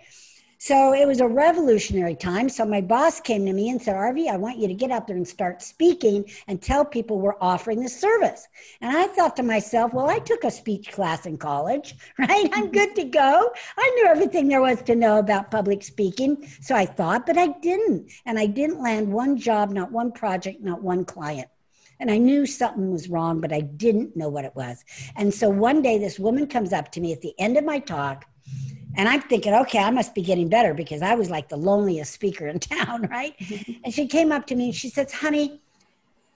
So 0.64 0.94
it 0.94 1.08
was 1.08 1.22
a 1.22 1.28
revolutionary 1.28 2.14
time. 2.14 2.48
So 2.48 2.64
my 2.66 2.82
boss 2.82 3.20
came 3.20 3.48
to 3.48 3.52
me 3.52 3.72
and 3.72 3.82
said, 3.82 3.96
Arvee, 3.96 4.30
I 4.30 4.38
want 4.38 4.60
you 4.60 4.68
to 4.68 4.76
get 4.76 4.92
out 4.92 5.08
there 5.08 5.16
and 5.16 5.28
start 5.28 5.64
speaking 5.64 6.30
and 6.46 6.62
tell 6.62 6.86
people 6.86 7.20
we're 7.20 7.34
offering 7.42 7.80
this 7.80 8.00
service. 8.00 8.48
And 8.80 8.96
I 8.96 9.08
thought 9.08 9.36
to 9.38 9.44
myself, 9.44 9.92
well, 9.92 10.08
I 10.08 10.20
took 10.20 10.44
a 10.44 10.52
speech 10.52 10.92
class 10.92 11.26
in 11.26 11.40
college, 11.40 11.96
right? 12.20 12.48
I'm 12.54 12.66
mm-hmm. 12.66 12.74
good 12.74 12.96
to 12.98 13.06
go. 13.06 13.52
I 13.76 13.90
knew 13.96 14.06
everything 14.06 14.50
there 14.50 14.62
was 14.62 14.84
to 14.84 14.94
know 14.94 15.18
about 15.18 15.50
public 15.50 15.82
speaking. 15.82 16.48
So 16.62 16.76
I 16.76 16.86
thought, 16.86 17.26
but 17.26 17.40
I 17.40 17.48
didn't. 17.48 18.12
And 18.28 18.38
I 18.38 18.46
didn't 18.46 18.84
land 18.84 19.12
one 19.12 19.38
job, 19.38 19.72
not 19.72 19.92
one 19.92 20.12
project, 20.12 20.62
not 20.62 20.84
one 20.84 21.06
client. 21.06 21.48
And 22.00 22.12
I 22.12 22.20
knew 22.20 22.46
something 22.46 22.92
was 22.92 23.10
wrong, 23.10 23.42
but 23.42 23.52
I 23.52 23.62
didn't 23.62 24.16
know 24.16 24.30
what 24.30 24.46
it 24.46 24.56
was. 24.56 24.86
And 25.16 25.34
so 25.34 25.50
one 25.50 25.82
day, 25.82 25.98
this 25.98 26.20
woman 26.20 26.46
comes 26.46 26.72
up 26.72 26.92
to 26.92 27.02
me 27.02 27.14
at 27.14 27.22
the 27.22 27.34
end 27.40 27.58
of 27.58 27.64
my 27.64 27.80
talk 27.80 28.26
and 28.96 29.08
I'm 29.08 29.22
thinking, 29.22 29.54
okay, 29.54 29.80
I 29.80 29.92
must 29.92 30.14
be 30.14 30.22
getting 30.22 30.50
better 30.50 30.74
because 30.74 31.02
I 31.02 31.16
was 31.16 31.30
like 31.30 31.50
the 31.50 31.58
loneliest 31.58 32.14
speaker 32.14 32.48
in 32.48 32.60
town, 32.60 33.04
right? 33.04 33.38
Mm-hmm. 33.40 33.74
and 33.86 33.94
she 33.94 34.08
came 34.08 34.32
up 34.32 34.48
to 34.48 34.56
me 34.56 34.66
and 34.66 34.76
she 34.76 34.90
says, 34.90 35.12
honey, 35.12 35.62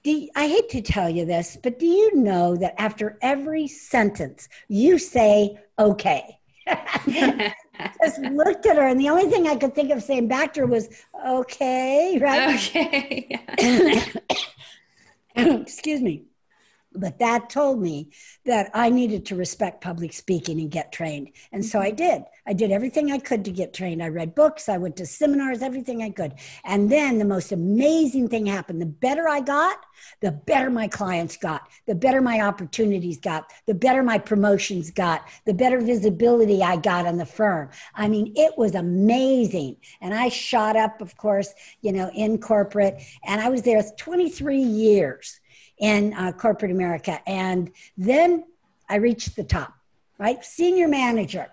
you, 0.04 0.28
I 0.36 0.46
hate 0.46 0.68
to 0.70 0.82
tell 0.82 1.10
you 1.10 1.24
this, 1.24 1.58
but 1.62 1.78
do 1.78 1.86
you 1.86 2.14
know 2.14 2.56
that 2.56 2.80
after 2.80 3.18
every 3.22 3.66
sentence 3.66 4.48
you 4.68 4.98
say, 4.98 5.58
okay? 5.78 6.38
just 8.02 8.20
looked 8.20 8.66
at 8.66 8.76
her, 8.76 8.86
and 8.86 9.00
the 9.00 9.08
only 9.08 9.30
thing 9.30 9.46
I 9.46 9.56
could 9.56 9.74
think 9.74 9.90
of 9.90 10.02
saying 10.02 10.28
back 10.28 10.52
to 10.54 10.60
her 10.60 10.66
was, 10.66 10.88
okay, 11.26 12.18
right? 12.20 12.54
Okay. 12.56 13.40
Excuse 15.36 16.00
me. 16.00 16.24
But 16.96 17.18
that 17.18 17.50
told 17.50 17.80
me 17.80 18.10
that 18.44 18.70
I 18.74 18.90
needed 18.90 19.26
to 19.26 19.36
respect 19.36 19.82
public 19.82 20.12
speaking 20.12 20.60
and 20.60 20.70
get 20.70 20.92
trained. 20.92 21.30
And 21.52 21.64
so 21.64 21.80
I 21.80 21.88
mm-hmm. 21.88 21.96
did. 21.96 22.22
I 22.48 22.52
did 22.52 22.70
everything 22.70 23.10
I 23.10 23.18
could 23.18 23.44
to 23.44 23.50
get 23.50 23.74
trained. 23.74 24.02
I 24.02 24.08
read 24.08 24.34
books, 24.34 24.68
I 24.68 24.78
went 24.78 24.96
to 24.96 25.06
seminars, 25.06 25.62
everything 25.62 26.02
I 26.02 26.10
could. 26.10 26.34
And 26.64 26.90
then 26.90 27.18
the 27.18 27.24
most 27.24 27.50
amazing 27.50 28.28
thing 28.28 28.46
happened. 28.46 28.80
The 28.80 28.86
better 28.86 29.28
I 29.28 29.40
got, 29.40 29.78
the 30.20 30.30
better 30.30 30.70
my 30.70 30.86
clients 30.86 31.36
got, 31.36 31.68
the 31.86 31.94
better 31.94 32.20
my 32.20 32.40
opportunities 32.40 33.18
got, 33.18 33.50
the 33.66 33.74
better 33.74 34.02
my 34.02 34.18
promotions 34.18 34.92
got, 34.92 35.26
the 35.44 35.54
better 35.54 35.80
visibility 35.80 36.62
I 36.62 36.76
got 36.76 37.06
on 37.06 37.16
the 37.16 37.26
firm. 37.26 37.70
I 37.94 38.08
mean, 38.08 38.32
it 38.36 38.56
was 38.56 38.76
amazing. 38.76 39.76
And 40.00 40.14
I 40.14 40.28
shot 40.28 40.76
up, 40.76 41.00
of 41.00 41.16
course, 41.16 41.52
you 41.80 41.92
know, 41.92 42.10
in 42.14 42.38
corporate, 42.38 43.02
and 43.24 43.40
I 43.40 43.48
was 43.48 43.62
there 43.62 43.82
23 43.82 44.58
years 44.58 45.40
in 45.78 46.14
uh, 46.14 46.32
corporate 46.32 46.70
America. 46.70 47.20
And 47.26 47.70
then 47.96 48.44
I 48.88 48.96
reached 48.96 49.36
the 49.36 49.44
top, 49.44 49.74
right? 50.18 50.44
Senior 50.44 50.88
manager. 50.88 51.48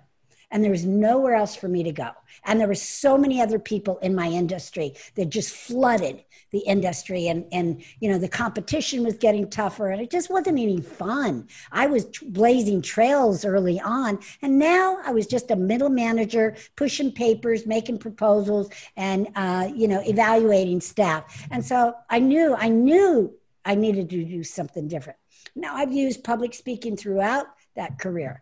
and 0.51 0.63
there 0.63 0.71
was 0.71 0.85
nowhere 0.85 1.33
else 1.33 1.55
for 1.55 1.67
me 1.67 1.81
to 1.81 1.91
go. 1.91 2.11
And 2.45 2.59
there 2.59 2.67
were 2.67 2.75
so 2.75 3.17
many 3.17 3.41
other 3.41 3.57
people 3.57 3.97
in 3.99 4.13
my 4.13 4.27
industry 4.27 4.93
that 5.15 5.29
just 5.29 5.51
flooded 5.55 6.23
the 6.53 6.59
industry 6.59 7.27
and 7.27 7.45
and 7.51 7.83
you 7.99 8.07
know 8.09 8.19
the 8.19 8.29
competition 8.29 9.03
was 9.03 9.15
getting 9.15 9.49
tougher 9.49 9.89
and 9.89 9.99
it 9.99 10.11
just 10.11 10.29
wasn't 10.29 10.57
any 10.57 10.79
fun 10.79 11.47
i 11.71 11.87
was 11.87 12.05
blazing 12.27 12.79
trails 12.79 13.43
early 13.43 13.79
on 13.81 14.19
and 14.43 14.59
now 14.59 14.99
i 15.03 15.11
was 15.11 15.25
just 15.25 15.49
a 15.49 15.55
middle 15.55 15.89
manager 15.89 16.55
pushing 16.75 17.11
papers 17.11 17.65
making 17.65 17.97
proposals 17.97 18.69
and 18.97 19.27
uh, 19.35 19.67
you 19.75 19.87
know 19.87 20.01
evaluating 20.05 20.79
staff 20.79 21.47
and 21.49 21.65
so 21.65 21.95
i 22.11 22.19
knew 22.19 22.55
i 22.55 22.69
knew 22.69 23.33
i 23.65 23.75
needed 23.75 24.09
to 24.09 24.23
do 24.23 24.43
something 24.43 24.87
different 24.87 25.17
now 25.55 25.75
i've 25.75 25.93
used 25.93 26.23
public 26.23 26.53
speaking 26.53 26.95
throughout 26.95 27.47
that 27.75 27.97
career 27.99 28.41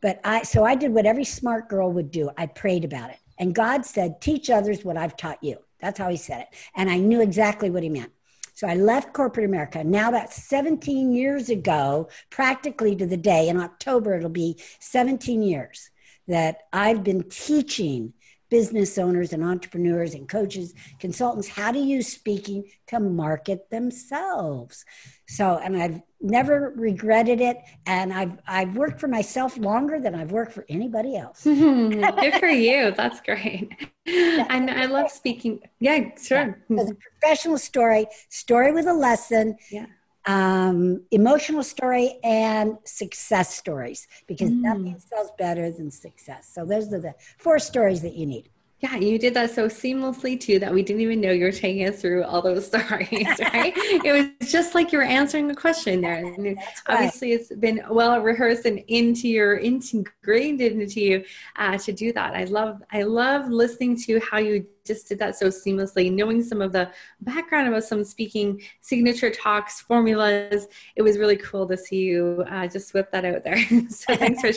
but 0.00 0.20
i 0.24 0.42
so 0.42 0.64
i 0.64 0.74
did 0.74 0.92
what 0.92 1.06
every 1.06 1.24
smart 1.24 1.68
girl 1.68 1.90
would 1.90 2.10
do 2.10 2.30
i 2.36 2.46
prayed 2.46 2.84
about 2.84 3.10
it 3.10 3.18
and 3.38 3.54
god 3.54 3.84
said 3.84 4.20
teach 4.20 4.50
others 4.50 4.84
what 4.84 4.96
i've 4.96 5.16
taught 5.16 5.42
you 5.42 5.58
that's 5.84 5.98
how 5.98 6.08
he 6.08 6.16
said 6.16 6.40
it. 6.40 6.48
And 6.74 6.88
I 6.88 6.96
knew 6.96 7.20
exactly 7.20 7.68
what 7.68 7.82
he 7.82 7.90
meant. 7.90 8.10
So 8.54 8.66
I 8.66 8.74
left 8.74 9.12
corporate 9.12 9.44
America. 9.44 9.84
Now 9.84 10.10
that's 10.10 10.42
17 10.44 11.12
years 11.12 11.50
ago, 11.50 12.08
practically 12.30 12.96
to 12.96 13.06
the 13.06 13.18
day. 13.18 13.48
In 13.48 13.60
October, 13.60 14.14
it'll 14.14 14.30
be 14.30 14.56
17 14.80 15.42
years 15.42 15.90
that 16.26 16.60
I've 16.72 17.04
been 17.04 17.24
teaching 17.28 18.14
business 18.54 18.98
owners 18.98 19.32
and 19.32 19.42
entrepreneurs 19.42 20.14
and 20.14 20.28
coaches, 20.28 20.74
consultants 21.00 21.48
how 21.48 21.72
to 21.72 21.78
use 21.80 22.06
speaking 22.06 22.62
to 22.86 23.00
market 23.00 23.68
themselves. 23.68 24.84
So, 25.26 25.58
and 25.58 25.76
I've 25.76 26.00
never 26.20 26.72
regretted 26.76 27.40
it. 27.40 27.56
And 27.84 28.12
I've, 28.12 28.38
I've 28.46 28.76
worked 28.76 29.00
for 29.00 29.08
myself 29.08 29.58
longer 29.58 29.98
than 29.98 30.14
I've 30.14 30.30
worked 30.30 30.52
for 30.52 30.64
anybody 30.68 31.16
else. 31.16 31.42
Good 31.44 32.34
for 32.34 32.46
you. 32.46 32.92
That's 32.92 33.20
great. 33.22 33.72
And 34.06 34.70
I 34.70 34.84
love 34.84 35.10
speaking. 35.10 35.58
Yeah, 35.80 36.10
sure. 36.16 36.62
Yeah. 36.68 36.76
So 36.76 36.84
the 36.84 36.94
professional 36.94 37.58
story, 37.58 38.06
story 38.28 38.70
with 38.70 38.86
a 38.86 38.94
lesson. 38.94 39.56
Yeah 39.68 39.86
um, 40.26 41.02
emotional 41.10 41.62
story 41.62 42.18
and 42.24 42.78
success 42.84 43.54
stories 43.54 44.06
because 44.26 44.50
mm. 44.50 44.60
nothing 44.60 44.98
sells 44.98 45.30
better 45.38 45.70
than 45.70 45.90
success. 45.90 46.50
So 46.52 46.64
those 46.64 46.92
are 46.92 47.00
the 47.00 47.14
four 47.38 47.58
stories 47.58 48.02
that 48.02 48.14
you 48.14 48.26
need. 48.26 48.48
Yeah, 48.80 48.96
you 48.96 49.18
did 49.18 49.32
that 49.32 49.50
so 49.50 49.66
seamlessly 49.66 50.38
too 50.38 50.58
that 50.58 50.70
we 50.70 50.82
didn't 50.82 51.00
even 51.00 51.18
know 51.18 51.30
you 51.30 51.44
were 51.44 51.52
taking 51.52 51.88
us 51.88 52.02
through 52.02 52.24
all 52.24 52.42
those 52.42 52.66
stories, 52.72 53.26
right? 53.40 53.72
it 53.76 54.36
was 54.40 54.50
just 54.50 54.74
like 54.74 54.92
you 54.92 54.98
were 54.98 55.04
answering 55.04 55.48
the 55.48 55.54
question 55.54 56.02
there. 56.02 56.16
And 56.16 56.58
obviously, 56.86 57.32
it's 57.32 57.48
been 57.56 57.82
well 57.88 58.20
rehearsed 58.20 58.66
and 58.66 58.80
into 58.88 59.26
your 59.26 59.56
integrated 59.56 60.72
into 60.72 61.00
you 61.00 61.24
uh, 61.56 61.78
to 61.78 61.92
do 61.92 62.12
that. 62.12 62.34
I 62.34 62.44
love, 62.44 62.82
I 62.92 63.04
love 63.04 63.48
listening 63.48 63.96
to 64.02 64.20
how 64.20 64.36
you 64.36 64.66
just 64.84 65.08
did 65.08 65.18
that 65.18 65.36
so 65.36 65.46
seamlessly, 65.46 66.12
knowing 66.12 66.42
some 66.42 66.60
of 66.60 66.72
the 66.72 66.90
background 67.20 67.68
about 67.68 67.84
some 67.84 68.04
speaking 68.04 68.62
signature 68.80 69.30
talks, 69.30 69.80
formulas. 69.80 70.66
It 70.96 71.02
was 71.02 71.18
really 71.18 71.36
cool 71.36 71.66
to 71.68 71.76
see 71.76 72.02
you 72.02 72.44
uh, 72.48 72.66
just 72.66 72.94
whip 72.94 73.10
that 73.12 73.24
out 73.24 73.44
there. 73.44 73.58
so 73.88 74.14
thanks 74.14 74.40
for 74.40 74.52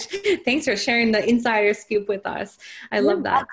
thanks 0.46 0.66
for 0.66 0.76
sharing 0.76 1.12
the 1.12 1.28
insider 1.28 1.74
scoop 1.74 2.08
with 2.08 2.26
us. 2.26 2.58
I 2.92 3.00
love 3.00 3.24
that. 3.24 3.48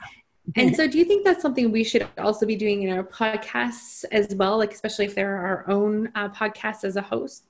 And 0.56 0.76
so, 0.76 0.87
do 0.87 0.98
you 0.98 1.04
think 1.06 1.24
that's 1.24 1.40
something 1.40 1.72
we 1.72 1.84
should 1.84 2.06
also 2.18 2.44
be 2.44 2.56
doing 2.56 2.82
in 2.82 2.94
our 2.94 3.04
podcasts 3.04 4.04
as 4.12 4.34
well, 4.34 4.58
like 4.58 4.72
especially 4.72 5.06
if 5.06 5.14
they're 5.14 5.38
our 5.38 5.64
own 5.70 6.10
uh, 6.14 6.28
podcasts 6.28 6.84
as 6.84 6.96
a 6.96 7.02
host? 7.02 7.44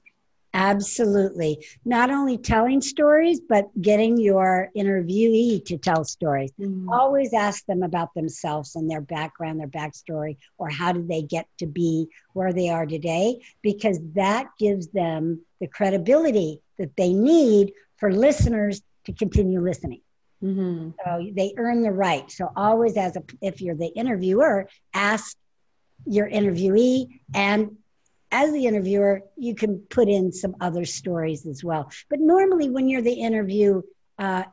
Absolutely. 0.54 1.66
Not 1.84 2.10
only 2.10 2.38
telling 2.38 2.80
stories, 2.80 3.40
but 3.40 3.66
getting 3.82 4.16
your 4.16 4.70
interviewee 4.76 5.64
to 5.64 5.76
tell 5.76 6.04
stories. 6.04 6.52
Mm-hmm. 6.60 6.88
Always 6.90 7.34
ask 7.34 7.66
them 7.66 7.82
about 7.82 8.14
themselves 8.14 8.76
and 8.76 8.88
their 8.88 9.00
background, 9.00 9.58
their 9.58 9.66
backstory, 9.66 10.36
or 10.56 10.70
how 10.70 10.92
did 10.92 11.08
they 11.08 11.22
get 11.22 11.48
to 11.58 11.66
be 11.66 12.06
where 12.34 12.52
they 12.52 12.68
are 12.68 12.86
today, 12.86 13.40
because 13.62 13.98
that 14.14 14.46
gives 14.58 14.86
them 14.88 15.40
the 15.60 15.66
credibility 15.66 16.60
that 16.78 16.96
they 16.96 17.12
need 17.12 17.72
for 17.96 18.12
listeners 18.12 18.80
to 19.06 19.12
continue 19.12 19.60
listening. 19.60 20.02
Mm-hmm. 20.42 20.90
So 21.04 21.30
they 21.34 21.52
earn 21.56 21.82
the 21.82 21.90
right. 21.90 22.30
So 22.30 22.52
always, 22.54 22.96
as 22.96 23.16
a 23.16 23.24
if 23.40 23.60
you're 23.60 23.74
the 23.74 23.88
interviewer, 23.88 24.68
ask 24.92 25.36
your 26.06 26.28
interviewee, 26.28 27.08
and 27.34 27.76
as 28.34 28.52
the 28.52 28.66
interviewer, 28.66 29.22
you 29.36 29.54
can 29.54 29.78
put 29.88 30.08
in 30.08 30.32
some 30.32 30.56
other 30.60 30.84
stories 30.84 31.46
as 31.46 31.62
well. 31.62 31.90
But 32.10 32.18
normally, 32.18 32.68
when 32.68 32.88
you're 32.88 33.00
the 33.00 33.12
interviewer, 33.12 33.84
uh, 34.18 34.44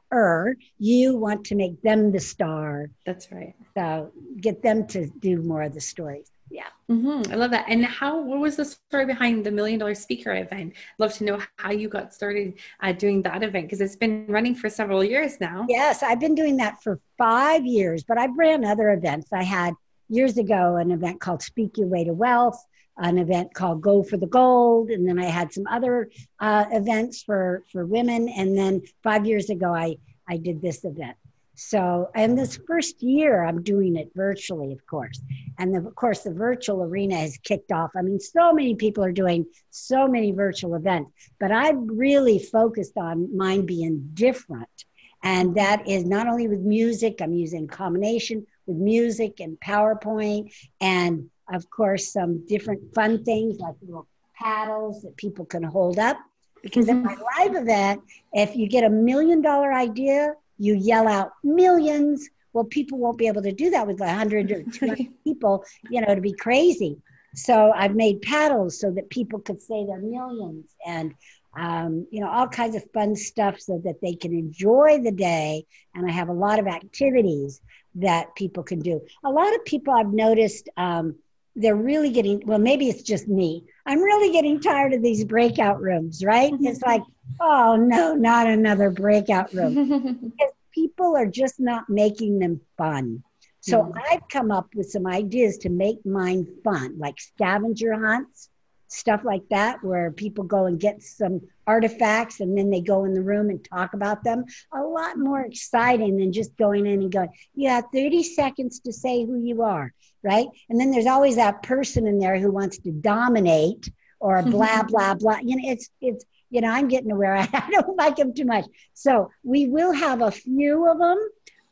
you 0.78 1.16
want 1.18 1.46
to 1.46 1.56
make 1.56 1.82
them 1.82 2.12
the 2.12 2.20
star. 2.20 2.90
That's 3.06 3.32
right. 3.32 3.56
So 3.76 4.12
get 4.40 4.62
them 4.62 4.88
to 4.88 5.08
do 5.08 5.42
more 5.42 5.64
of 5.64 5.74
the 5.74 5.82
stories 5.82 6.32
yeah 6.52 6.68
mm-hmm. 6.90 7.32
i 7.32 7.36
love 7.36 7.52
that 7.52 7.66
and 7.70 7.86
how 7.86 8.22
what 8.22 8.40
was 8.40 8.58
the 8.58 8.66
story 8.66 9.06
behind 9.06 9.46
the 9.46 9.52
million 9.52 9.80
dollar 9.80 9.96
speaker 9.96 10.34
event 10.36 10.74
love 11.00 11.14
to 11.14 11.24
know 11.24 11.40
how 11.56 11.72
you 11.72 11.88
got 11.88 12.14
started 12.14 12.54
uh, 12.82 12.92
doing 12.92 13.22
that 13.22 13.42
event 13.42 13.66
because 13.66 13.80
it's 13.80 13.96
been 13.96 14.26
running 14.28 14.54
for 14.54 14.70
several 14.70 15.04
years 15.04 15.40
now 15.40 15.66
yes 15.70 16.04
i've 16.04 16.20
been 16.20 16.36
doing 16.36 16.58
that 16.58 16.82
for 16.84 17.00
five 17.18 17.66
years 17.66 18.04
but 18.04 18.18
i've 18.18 18.38
ran 18.38 18.66
other 18.66 18.90
events 18.92 19.32
i 19.32 19.44
had 19.44 19.74
years 20.10 20.38
ago 20.38 20.76
an 20.76 20.92
event 20.92 21.22
called 21.22 21.42
speak 21.42 21.78
your 21.78 21.88
way 21.88 22.04
to 22.04 22.14
wealth 22.14 22.62
an 23.02 23.18
event 23.18 23.54
called 23.54 23.82
go 23.82 24.02
for 24.02 24.18
the 24.18 24.28
gold 24.28 24.90
and 24.90 25.08
then 25.08 25.20
i 25.20 25.26
had 25.26 25.52
some 25.52 25.66
other 25.68 26.10
uh, 26.40 26.66
events 26.72 27.22
for 27.22 27.64
for 27.72 27.86
women 27.86 28.30
and 28.30 28.58
then 28.58 28.82
five 29.04 29.26
years 29.26 29.50
ago 29.50 29.74
i 29.74 29.96
i 30.30 30.38
did 30.38 30.62
this 30.62 30.86
event 30.86 31.16
so, 31.56 32.10
and 32.16 32.38
this 32.38 32.60
first 32.68 33.04
year, 33.04 33.44
I'm 33.44 33.62
doing 33.62 33.96
it 33.96 34.12
virtually, 34.16 34.72
of 34.72 34.86
course. 34.88 35.22
And 35.60 35.74
the, 35.74 35.80
of 35.80 35.94
course, 35.96 36.22
the 36.22 36.34
virtual 36.34 36.82
arena 36.82 37.18
has 37.18 37.38
kicked 37.38 37.72
off. 37.72 37.92
I 37.96 38.02
mean, 38.02 38.20
so 38.20 38.52
many 38.52 38.74
people 38.74 39.04
are 39.04 39.12
doing 39.12 39.46
so 39.70 40.08
many 40.08 40.32
virtual 40.32 40.76
events, 40.76 41.12
but 41.40 41.52
I've 41.52 41.78
really 41.78 42.40
focused 42.40 42.98
on 42.98 43.36
mine 43.36 43.66
being 43.66 44.10
different. 44.14 44.86
And 45.24 45.56
that 45.56 45.88
is 45.88 46.04
not 46.06 46.28
only 46.28 46.48
with 46.48 46.62
music, 46.62 47.22
I'm 47.22 47.34
using 47.34 47.68
combination 47.68 48.48
with 48.66 48.78
music 48.78 49.40
and 49.40 49.60
PowerPoint, 49.60 50.54
and 50.80 51.30
of 51.54 51.70
course, 51.70 52.12
some 52.12 52.46
different 52.48 52.94
fun 52.94 53.24
things 53.24 53.60
like 53.60 53.76
little 53.82 54.08
paddles 54.38 55.02
that 55.04 55.16
people 55.18 55.46
can 55.46 55.64
hold 55.64 56.00
up. 56.00 56.18
Because 56.64 56.88
mm-hmm. 56.88 57.00
in 57.00 57.04
my 57.04 57.18
live 57.38 57.56
event, 57.56 58.02
if 58.34 58.56
you 58.56 58.68
get 58.68 58.84
a 58.84 58.90
million 58.90 59.42
dollar 59.42 59.74
idea, 59.74 60.34
you 60.58 60.76
yell 60.76 61.08
out 61.08 61.32
millions. 61.44 62.30
Well, 62.54 62.66
people 62.66 63.00
won't 63.00 63.18
be 63.18 63.28
able 63.28 63.42
to 63.44 63.52
do 63.52 63.70
that 63.72 63.88
with 63.88 64.00
100 64.00 64.52
or 64.52 64.64
200 64.64 65.08
people, 65.24 65.64
you 65.90 66.02
know, 66.02 66.14
to 66.14 66.22
be 66.22 66.34
crazy. 66.34 67.02
So 67.34 67.72
I've 67.74 67.96
made 67.96 68.22
paddles 68.22 68.80
so 68.80 68.92
that 68.92 69.10
people 69.10 69.40
could 69.40 69.62
say 69.62 69.86
they're 69.86 70.00
millions 70.00 70.76
and, 70.86 71.16
um, 71.58 72.06
you 72.12 72.20
know, 72.20 72.30
all 72.30 72.48
kinds 72.48 72.76
of 72.76 72.84
fun 72.92 73.16
stuff 73.16 73.60
so 73.60 73.82
that 73.86 74.02
they 74.02 74.14
can 74.16 74.34
enjoy 74.34 75.00
the 75.02 75.12
day. 75.12 75.66
And 75.96 76.06
I 76.06 76.12
have 76.12 76.30
a 76.30 76.34
lot 76.34 76.60
of 76.60 76.68
activities 76.68 77.62
that 77.96 78.36
people 78.36 78.64
can 78.64 78.80
do. 78.80 79.02
A 79.24 79.30
lot 79.30 79.54
of 79.56 79.64
people 79.66 79.94
I've 79.94 80.14
noticed, 80.14 80.70
um, 80.78 81.16
they're 81.56 81.76
really 81.76 82.10
getting 82.12 82.42
well 82.46 82.60
maybe 82.60 82.90
it's 82.90 83.04
just 83.04 83.28
me. 83.28 83.66
I'm 83.86 84.02
really 84.02 84.32
getting 84.32 84.60
tired 84.60 84.94
of 84.94 85.02
these 85.02 85.24
breakout 85.26 85.82
rooms 85.82 86.24
right? 86.24 86.54
Mm-hmm. 86.54 86.66
it's 86.68 86.82
like 86.82 87.04
oh 87.40 87.76
no 87.76 88.14
not 88.14 88.48
another 88.48 88.90
breakout 88.90 89.54
room. 89.54 90.34
Because 90.38 90.54
people 90.74 91.18
are 91.18 91.26
just 91.26 91.60
not 91.60 91.90
making 91.90 92.40
them 92.40 92.62
fun. 92.78 93.24
So 93.62 93.84
mm-hmm. 93.84 94.00
i've 94.12 94.28
come 94.30 94.52
up 94.52 94.68
with 94.76 94.90
some 94.90 95.08
ideas 95.08 95.58
to 95.60 95.70
make 95.70 96.06
mine 96.06 96.48
fun 96.64 96.98
like 96.98 97.20
scavenger 97.20 97.94
hunts 97.94 98.50
stuff 98.92 99.22
like 99.24 99.48
that 99.50 99.82
where 99.84 100.12
people 100.12 100.44
go 100.44 100.66
and 100.66 100.80
get 100.80 101.02
some 101.02 101.40
artifacts 101.66 102.42
and 102.42 102.58
then 102.58 102.70
they 102.70 102.82
go 102.82 103.06
in 103.06 103.14
the 103.14 103.22
room 103.22 103.50
and 103.50 103.64
talk 103.64 103.94
about 103.94 104.24
them 104.24 104.44
a 104.74 104.82
lot 104.82 105.18
more 105.18 105.42
exciting 105.42 106.18
than 106.18 106.34
just 106.34 106.56
going 106.58 106.86
in 106.86 107.02
and 107.02 107.12
going 107.12 107.30
you 107.56 107.70
have 107.70 107.86
30 107.94 108.22
seconds 108.22 108.82
to 108.82 108.92
say 108.92 109.26
who 109.26 109.42
you 109.42 109.62
are 109.62 109.94
right 110.24 110.48
and 110.70 110.80
then 110.80 110.92
there's 110.92 111.06
always 111.06 111.38
that 111.38 111.64
person 111.64 112.06
in 112.06 112.20
there 112.20 112.38
who 112.38 112.52
wants 112.52 112.80
to 112.80 112.92
dominate 112.92 113.90
or 114.20 114.42
blah 114.56 114.84
blah 114.84 115.14
blah 115.14 115.38
you 115.42 115.56
know 115.56 115.72
it's 115.72 115.90
it's 116.02 116.26
you 116.50 116.60
know 116.60 116.70
i'm 116.70 116.90
getting 116.90 117.10
to 117.10 117.16
where 117.16 117.36
i, 117.54 117.70
don't 117.72 117.96
like 117.98 118.18
them 118.18 118.34
too 118.34 118.46
much 118.46 118.66
so 118.94 119.32
we 119.44 119.68
will 119.68 119.94
have 119.94 120.22
a 120.22 120.32
few 120.32 120.90
of 120.90 121.00
them 121.00 121.18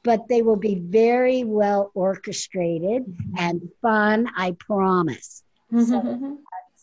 but 0.04 0.30
they 0.30 0.42
will 0.42 0.56
be 0.56 0.76
very 0.76 1.44
well 1.44 1.92
orchestrated 1.94 3.04
mm-hmm. 3.04 3.34
and 3.38 3.70
fun 3.82 4.30
i 4.38 4.52
promise 4.52 5.44
mm-hmm. 5.74 5.84
so 5.84 6.38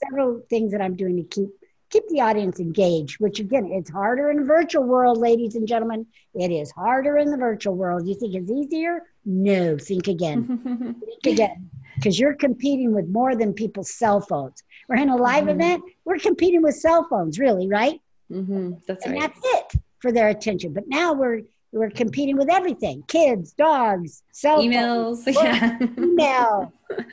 several 0.05 0.43
things 0.49 0.73
that 0.73 0.81
I'm 0.81 0.97
doing 0.97 1.17
to 1.17 1.23
keep 1.25 1.51
keep 1.89 2.09
the 2.09 2.21
audience 2.21 2.59
engaged. 2.59 3.21
Which 3.21 3.41
again, 3.41 3.67
it's 3.73 3.91
harder 3.91 4.31
in 4.31 4.39
the 4.39 4.45
virtual 4.45 4.85
world, 4.85 5.19
ladies 5.19 5.55
and 5.55 5.67
gentlemen. 5.67 6.07
It 6.35 6.51
is 6.51 6.71
harder 6.71 7.19
in 7.19 7.31
the 7.31 7.37
virtual 7.37 7.75
world. 7.77 8.07
You 8.07 8.15
think 8.15 8.35
it's 8.35 8.51
easier? 8.51 9.03
No. 9.25 9.79
Think 9.79 10.09
again. 10.09 10.97
think 11.23 11.35
again, 11.35 11.71
because 11.95 12.19
you're 12.19 12.35
competing 12.35 12.95
with 12.95 13.09
more 13.09 13.37
than 13.37 13.53
people's 13.53 13.91
cell 13.91 14.21
phones. 14.21 14.63
We're 14.89 14.97
in 14.97 15.11
a 15.11 15.17
live 15.17 15.45
mm-hmm. 15.45 15.61
event. 15.61 15.85
We're 16.05 16.19
competing 16.19 16.63
with 16.63 16.77
cell 16.77 17.07
phones, 17.09 17.39
really, 17.39 17.69
right? 17.69 18.01
Mm-hmm. 18.31 18.75
That's 18.87 19.05
and 19.07 19.15
right. 19.15 19.23
that's 19.23 19.41
it 19.75 19.81
for 20.01 20.13
their 20.13 20.29
attention. 20.29 20.73
But 20.73 20.85
now 20.89 21.13
we're 21.13 21.43
we're 21.73 21.91
competing 21.91 22.37
with 22.37 22.51
everything 22.51 23.03
kids 23.07 23.53
dogs 23.53 24.23
cell 24.33 24.61
emails 24.61 25.25
phones, 25.25 25.37
yeah 25.37 25.79
email 25.99 26.73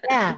yeah 0.09 0.37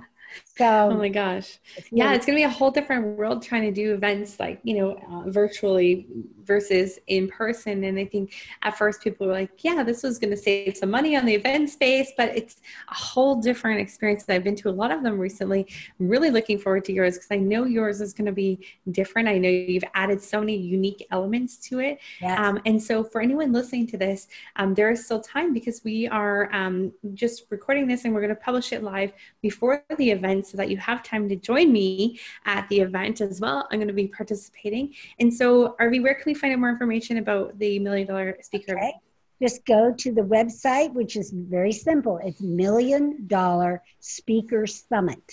so 0.57 0.89
oh 0.91 0.95
my 0.95 1.09
gosh 1.09 1.59
yeah 1.91 2.13
it's 2.13 2.25
going 2.25 2.35
to 2.35 2.39
be 2.39 2.43
a 2.43 2.49
whole 2.49 2.71
different 2.71 3.17
world 3.17 3.43
trying 3.43 3.63
to 3.63 3.71
do 3.71 3.93
events 3.93 4.39
like 4.39 4.59
you 4.63 4.77
know 4.77 4.91
uh, 5.11 5.29
virtually 5.29 6.07
versus 6.45 6.99
in 7.07 7.27
person. 7.27 7.83
And 7.83 7.97
I 7.97 8.05
think 8.05 8.33
at 8.61 8.77
first 8.77 9.01
people 9.01 9.27
were 9.27 9.33
like, 9.33 9.63
yeah, 9.63 9.83
this 9.83 10.03
was 10.03 10.19
going 10.19 10.31
to 10.31 10.37
save 10.37 10.77
some 10.77 10.89
money 10.89 11.15
on 11.15 11.25
the 11.25 11.33
event 11.33 11.69
space, 11.69 12.11
but 12.15 12.29
it's 12.35 12.61
a 12.89 12.93
whole 12.93 13.41
different 13.41 13.79
experience. 13.81 14.25
I've 14.29 14.43
been 14.43 14.55
to 14.57 14.69
a 14.69 14.71
lot 14.71 14.91
of 14.91 15.03
them 15.03 15.19
recently. 15.19 15.67
I'm 15.99 16.07
really 16.07 16.29
looking 16.29 16.57
forward 16.59 16.85
to 16.85 16.93
yours 16.93 17.15
because 17.15 17.31
I 17.31 17.37
know 17.37 17.65
yours 17.65 18.01
is 18.01 18.13
going 18.13 18.25
to 18.25 18.31
be 18.31 18.65
different. 18.91 19.27
I 19.27 19.37
know 19.37 19.49
you've 19.49 19.83
added 19.93 20.21
so 20.21 20.39
many 20.39 20.55
unique 20.55 21.05
elements 21.11 21.57
to 21.69 21.79
it. 21.79 21.99
Yes. 22.21 22.39
Um, 22.39 22.61
and 22.65 22.81
so 22.81 23.03
for 23.03 23.21
anyone 23.21 23.51
listening 23.51 23.87
to 23.87 23.97
this, 23.97 24.27
um, 24.55 24.73
there 24.73 24.91
is 24.91 25.05
still 25.05 25.21
time 25.21 25.53
because 25.53 25.83
we 25.83 26.07
are 26.07 26.53
um, 26.53 26.91
just 27.13 27.45
recording 27.49 27.87
this 27.87 28.05
and 28.05 28.13
we're 28.13 28.21
going 28.21 28.29
to 28.29 28.41
publish 28.41 28.71
it 28.71 28.83
live 28.83 29.11
before 29.41 29.83
the 29.97 30.11
event 30.11 30.44
so 30.45 30.57
that 30.57 30.69
you 30.69 30.77
have 30.77 31.03
time 31.03 31.27
to 31.29 31.35
join 31.35 31.71
me 31.71 32.19
at 32.45 32.67
the 32.69 32.79
event 32.79 33.21
as 33.21 33.39
well. 33.41 33.67
I'm 33.71 33.79
going 33.79 33.87
to 33.87 33.93
be 33.93 34.07
participating. 34.07 34.93
And 35.19 35.33
so, 35.33 35.75
Arvee, 35.79 36.01
where 36.01 36.15
can 36.15 36.23
we 36.25 36.33
find 36.33 36.53
out 36.53 36.59
more 36.59 36.69
information 36.69 37.17
about 37.17 37.57
the 37.59 37.79
Million 37.79 38.07
Dollar 38.07 38.37
Speaker? 38.41 38.77
Okay. 38.77 38.93
Just 39.41 39.65
go 39.65 39.93
to 39.97 40.13
the 40.13 40.21
website, 40.21 40.93
which 40.93 41.17
is 41.17 41.31
very 41.31 41.73
simple. 41.73 42.19
It's 42.23 42.39
Million 42.39 43.27
Dollar 43.27 43.83
Speaker 43.99 44.65
Summit, 44.65 45.23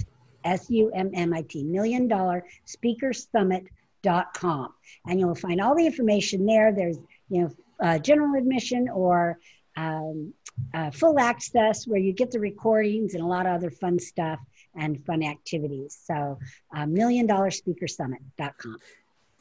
S 0.45 0.69
U 0.71 0.91
M 0.93 1.11
M 1.15 1.33
I 1.33 1.43
T, 1.43 1.63
Million 1.63 2.09
Dollar 2.09 2.45
Speaker 2.65 3.13
Summit.com. 3.13 4.75
And 5.07 5.21
you'll 5.21 5.37
find 5.37 5.61
all 5.61 5.77
the 5.77 5.87
information 5.87 6.47
there. 6.47 6.73
There's, 6.73 6.99
you 7.29 7.43
know, 7.43 7.51
uh, 7.81 7.99
general 7.99 8.37
admission 8.37 8.89
or 8.89 9.39
um, 9.77 10.35
uh, 10.75 10.91
full 10.91 11.19
access 11.19 11.87
where 11.87 12.01
you 12.01 12.13
get 12.13 12.31
the 12.31 12.41
recordings 12.41 13.15
and 13.15 13.23
a 13.23 13.27
lot 13.27 13.47
of 13.47 13.53
other 13.53 13.71
fun 13.71 13.99
stuff 13.99 14.39
and 14.75 15.05
fun 15.05 15.23
activities. 15.23 15.99
So, 16.05 16.39
uh, 16.75 16.87
million 16.87 17.27
dollar 17.27 17.51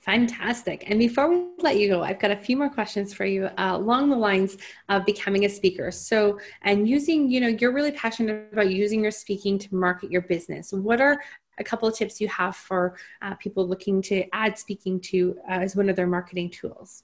Fantastic. 0.01 0.89
And 0.89 0.97
before 0.97 1.29
we 1.29 1.45
let 1.59 1.77
you 1.77 1.87
go, 1.87 2.01
I've 2.01 2.19
got 2.19 2.31
a 2.31 2.35
few 2.35 2.57
more 2.57 2.69
questions 2.69 3.13
for 3.13 3.23
you 3.23 3.45
uh, 3.45 3.73
along 3.73 4.09
the 4.09 4.15
lines 4.15 4.57
of 4.89 5.05
becoming 5.05 5.45
a 5.45 5.49
speaker. 5.49 5.91
So, 5.91 6.39
and 6.63 6.89
using, 6.89 7.29
you 7.29 7.39
know, 7.39 7.49
you're 7.49 7.71
really 7.71 7.91
passionate 7.91 8.51
about 8.51 8.71
using 8.71 9.03
your 9.03 9.11
speaking 9.11 9.59
to 9.59 9.75
market 9.75 10.11
your 10.11 10.23
business. 10.23 10.73
What 10.73 11.01
are 11.01 11.21
a 11.59 11.63
couple 11.63 11.87
of 11.87 11.95
tips 11.95 12.19
you 12.19 12.27
have 12.29 12.55
for 12.55 12.97
uh, 13.21 13.35
people 13.35 13.67
looking 13.67 14.01
to 14.03 14.25
add 14.33 14.57
speaking 14.57 14.99
to 15.01 15.37
uh, 15.47 15.59
as 15.61 15.75
one 15.75 15.87
of 15.87 15.95
their 15.95 16.07
marketing 16.07 16.49
tools? 16.49 17.03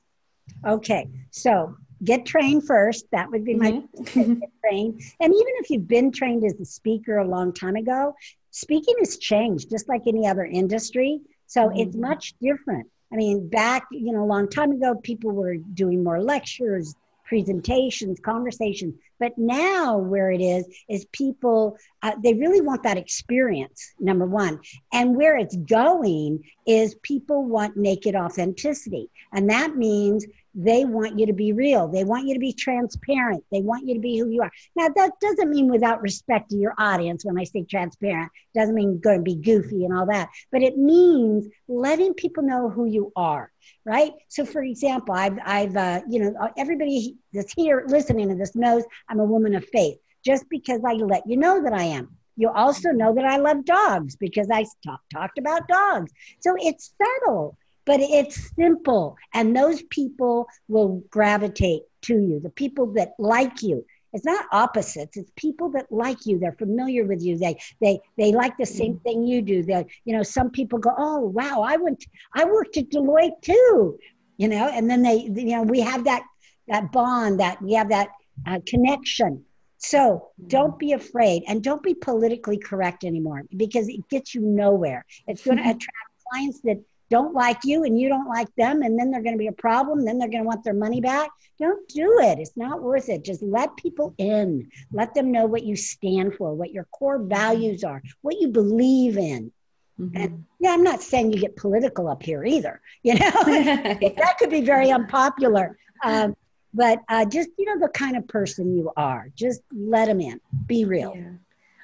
Okay. 0.65 1.07
So, 1.29 1.77
get 2.03 2.25
trained 2.25 2.65
first. 2.65 3.05
That 3.11 3.31
would 3.31 3.45
be 3.45 3.55
my 3.55 3.71
mm-hmm. 3.71 4.33
get 4.39 4.49
trained. 4.63 5.01
And 5.19 5.33
even 5.33 5.53
if 5.59 5.69
you've 5.69 5.87
been 5.87 6.11
trained 6.11 6.43
as 6.45 6.59
a 6.59 6.65
speaker 6.65 7.17
a 7.17 7.27
long 7.27 7.53
time 7.53 7.75
ago, 7.75 8.15
speaking 8.51 8.95
has 8.99 9.17
changed 9.17 9.69
just 9.69 9.87
like 9.87 10.03
any 10.07 10.27
other 10.27 10.45
industry 10.45 11.21
so 11.47 11.69
mm-hmm. 11.69 11.79
it's 11.79 11.95
much 11.95 12.35
different. 12.39 12.87
I 13.11 13.15
mean, 13.15 13.49
back, 13.49 13.87
you 13.91 14.11
know, 14.11 14.23
a 14.23 14.25
long 14.25 14.49
time 14.49 14.71
ago, 14.73 14.95
people 14.95 15.31
were 15.31 15.55
doing 15.55 16.03
more 16.03 16.21
lectures, 16.21 16.93
presentations, 17.25 18.19
conversations. 18.19 18.95
But 19.19 19.37
now, 19.37 19.97
where 19.97 20.29
it 20.29 20.41
is, 20.41 20.67
is 20.89 21.05
people, 21.11 21.77
uh, 22.03 22.13
they 22.21 22.33
really 22.33 22.61
want 22.61 22.83
that 22.83 22.97
experience, 22.97 23.93
number 23.99 24.25
one. 24.25 24.59
And 24.93 25.15
where 25.15 25.37
it's 25.37 25.55
going 25.55 26.43
is 26.67 26.95
people 27.01 27.45
want 27.45 27.77
naked 27.77 28.15
authenticity. 28.15 29.09
And 29.33 29.49
that 29.49 29.75
means 29.75 30.25
they 30.59 30.85
want 30.85 31.19
you 31.19 31.27
to 31.27 31.33
be 31.33 31.53
real. 31.53 31.87
They 31.87 32.03
want 32.03 32.27
you 32.27 32.33
to 32.33 32.39
be 32.39 32.51
transparent. 32.51 33.43
They 33.51 33.61
want 33.61 33.87
you 33.87 33.93
to 33.93 33.99
be 33.99 34.17
who 34.17 34.27
you 34.27 34.41
are. 34.41 34.51
Now, 34.75 34.87
that 34.95 35.11
doesn't 35.21 35.51
mean 35.51 35.69
without 35.69 36.01
respect 36.01 36.49
to 36.49 36.57
your 36.57 36.73
audience. 36.79 37.23
When 37.23 37.37
I 37.37 37.43
say 37.43 37.63
transparent, 37.63 38.31
doesn't 38.55 38.73
mean 38.73 38.99
going 38.99 39.19
to 39.19 39.23
be 39.23 39.35
goofy 39.35 39.85
and 39.85 39.95
all 39.95 40.07
that, 40.07 40.29
but 40.51 40.63
it 40.63 40.75
means 40.75 41.47
letting 41.67 42.15
people 42.15 42.41
know 42.41 42.69
who 42.69 42.85
you 42.85 43.11
are, 43.15 43.51
right? 43.85 44.13
So, 44.29 44.45
for 44.45 44.63
example, 44.63 45.13
I've, 45.13 45.37
I've, 45.45 45.77
uh, 45.77 46.01
you 46.09 46.19
know, 46.19 46.49
everybody 46.57 47.15
that's 47.31 47.53
here 47.53 47.85
listening 47.87 48.29
to 48.29 48.35
this 48.35 48.55
knows 48.55 48.83
I'm 49.07 49.19
a 49.19 49.25
woman 49.25 49.53
of 49.53 49.63
faith. 49.65 49.97
Just 50.25 50.49
because 50.49 50.81
I 50.83 50.93
let 50.93 51.21
you 51.27 51.37
know 51.37 51.61
that 51.61 51.73
I 51.73 51.83
am, 51.83 52.17
you 52.35 52.49
also 52.49 52.89
know 52.89 53.13
that 53.13 53.25
I 53.25 53.37
love 53.37 53.63
dogs 53.63 54.15
because 54.15 54.47
I 54.51 54.65
talk, 54.83 55.01
talked 55.13 55.37
about 55.37 55.67
dogs. 55.67 56.11
So 56.39 56.55
it's 56.57 56.93
subtle 56.97 57.57
but 57.87 58.01
it's 58.01 58.53
simple 58.55 59.17
and 59.33 59.55
those 59.55 59.81
people 59.83 60.45
will 60.67 61.01
gravitate 61.09 61.81
to 62.01 62.13
you 62.13 62.39
the 62.39 62.49
people 62.51 62.85
that 62.93 63.13
like 63.17 63.63
you 63.63 63.83
it's 64.13 64.25
not 64.25 64.45
opposites 64.51 65.17
it's 65.17 65.31
people 65.35 65.71
that 65.71 65.85
like 65.91 66.25
you 66.25 66.37
they're 66.37 66.51
familiar 66.53 67.05
with 67.05 67.21
you 67.23 67.37
they 67.37 67.57
they 67.81 67.99
they 68.17 68.31
like 68.31 68.55
the 68.57 68.65
same 68.65 68.93
mm-hmm. 68.93 69.03
thing 69.03 69.23
you 69.25 69.41
do 69.41 69.63
they 69.63 69.85
you 70.05 70.15
know 70.15 70.21
some 70.23 70.51
people 70.51 70.77
go 70.77 70.91
oh 70.97 71.19
wow 71.19 71.61
i 71.61 71.77
went 71.77 72.05
i 72.33 72.45
worked 72.45 72.77
at 72.77 72.89
deloitte 72.89 73.41
too 73.41 73.97
you 74.37 74.47
know 74.47 74.69
and 74.73 74.89
then 74.89 75.01
they 75.01 75.15
you 75.15 75.55
know 75.55 75.63
we 75.63 75.79
have 75.79 76.03
that 76.03 76.23
that 76.67 76.91
bond 76.91 77.39
that 77.39 77.59
we 77.61 77.73
have 77.73 77.89
that 77.89 78.09
uh, 78.45 78.59
connection 78.67 79.43
so 79.77 79.99
mm-hmm. 79.99 80.47
don't 80.47 80.77
be 80.77 80.91
afraid 80.93 81.43
and 81.47 81.63
don't 81.63 81.83
be 81.83 81.93
politically 81.93 82.57
correct 82.57 83.03
anymore 83.03 83.43
because 83.55 83.87
it 83.87 84.07
gets 84.09 84.35
you 84.35 84.41
nowhere 84.41 85.05
it's 85.27 85.43
going 85.43 85.57
to 85.63 85.63
attract 85.63 86.07
clients 86.29 86.59
that 86.61 86.77
don't 87.09 87.33
like 87.33 87.59
you 87.63 87.83
and 87.83 87.99
you 87.99 88.09
don't 88.09 88.27
like 88.27 88.53
them 88.55 88.81
and 88.81 88.97
then 88.97 89.11
they're 89.11 89.23
going 89.23 89.35
to 89.35 89.39
be 89.39 89.47
a 89.47 89.51
problem 89.51 90.05
then 90.05 90.17
they're 90.17 90.29
going 90.29 90.43
to 90.43 90.47
want 90.47 90.63
their 90.63 90.73
money 90.73 91.01
back. 91.01 91.29
Don't 91.59 91.87
do 91.89 92.19
it. 92.19 92.39
It's 92.39 92.55
not 92.55 92.81
worth 92.81 93.09
it. 93.09 93.23
Just 93.23 93.41
let 93.41 93.75
people 93.77 94.13
in. 94.17 94.69
Let 94.91 95.13
them 95.13 95.31
know 95.31 95.45
what 95.45 95.63
you 95.63 95.75
stand 95.75 96.35
for 96.35 96.53
what 96.53 96.71
your 96.71 96.85
core 96.85 97.19
values 97.19 97.83
are 97.83 98.01
what 98.21 98.39
you 98.39 98.49
believe 98.49 99.17
in. 99.17 99.51
Mm-hmm. 99.99 100.15
and 100.15 100.45
yeah 100.59 100.73
i'm 100.73 100.83
not 100.83 101.01
saying 101.01 101.33
you 101.33 101.39
get 101.39 101.55
political 101.55 102.07
up 102.07 102.21
here 102.21 102.45
either 102.45 102.79
you 103.01 103.15
know? 103.15 103.31
That 103.45 104.35
could 104.37 104.51
be 104.51 104.61
very 104.61 104.91
unpopular. 104.91 105.75
Um, 106.03 106.35
but 106.77 106.99
uh, 107.09 107.25
just 107.25 107.49
you 107.57 107.65
know 107.65 107.79
the 107.79 107.91
kind 107.91 108.15
of 108.15 108.27
person 108.27 108.75
you 108.77 108.91
are. 108.95 109.29
Just 109.35 109.61
let 109.73 110.05
them 110.05 110.21
in. 110.21 110.39
Be 110.67 110.85
real. 110.85 111.13
Yeah. 111.15 111.31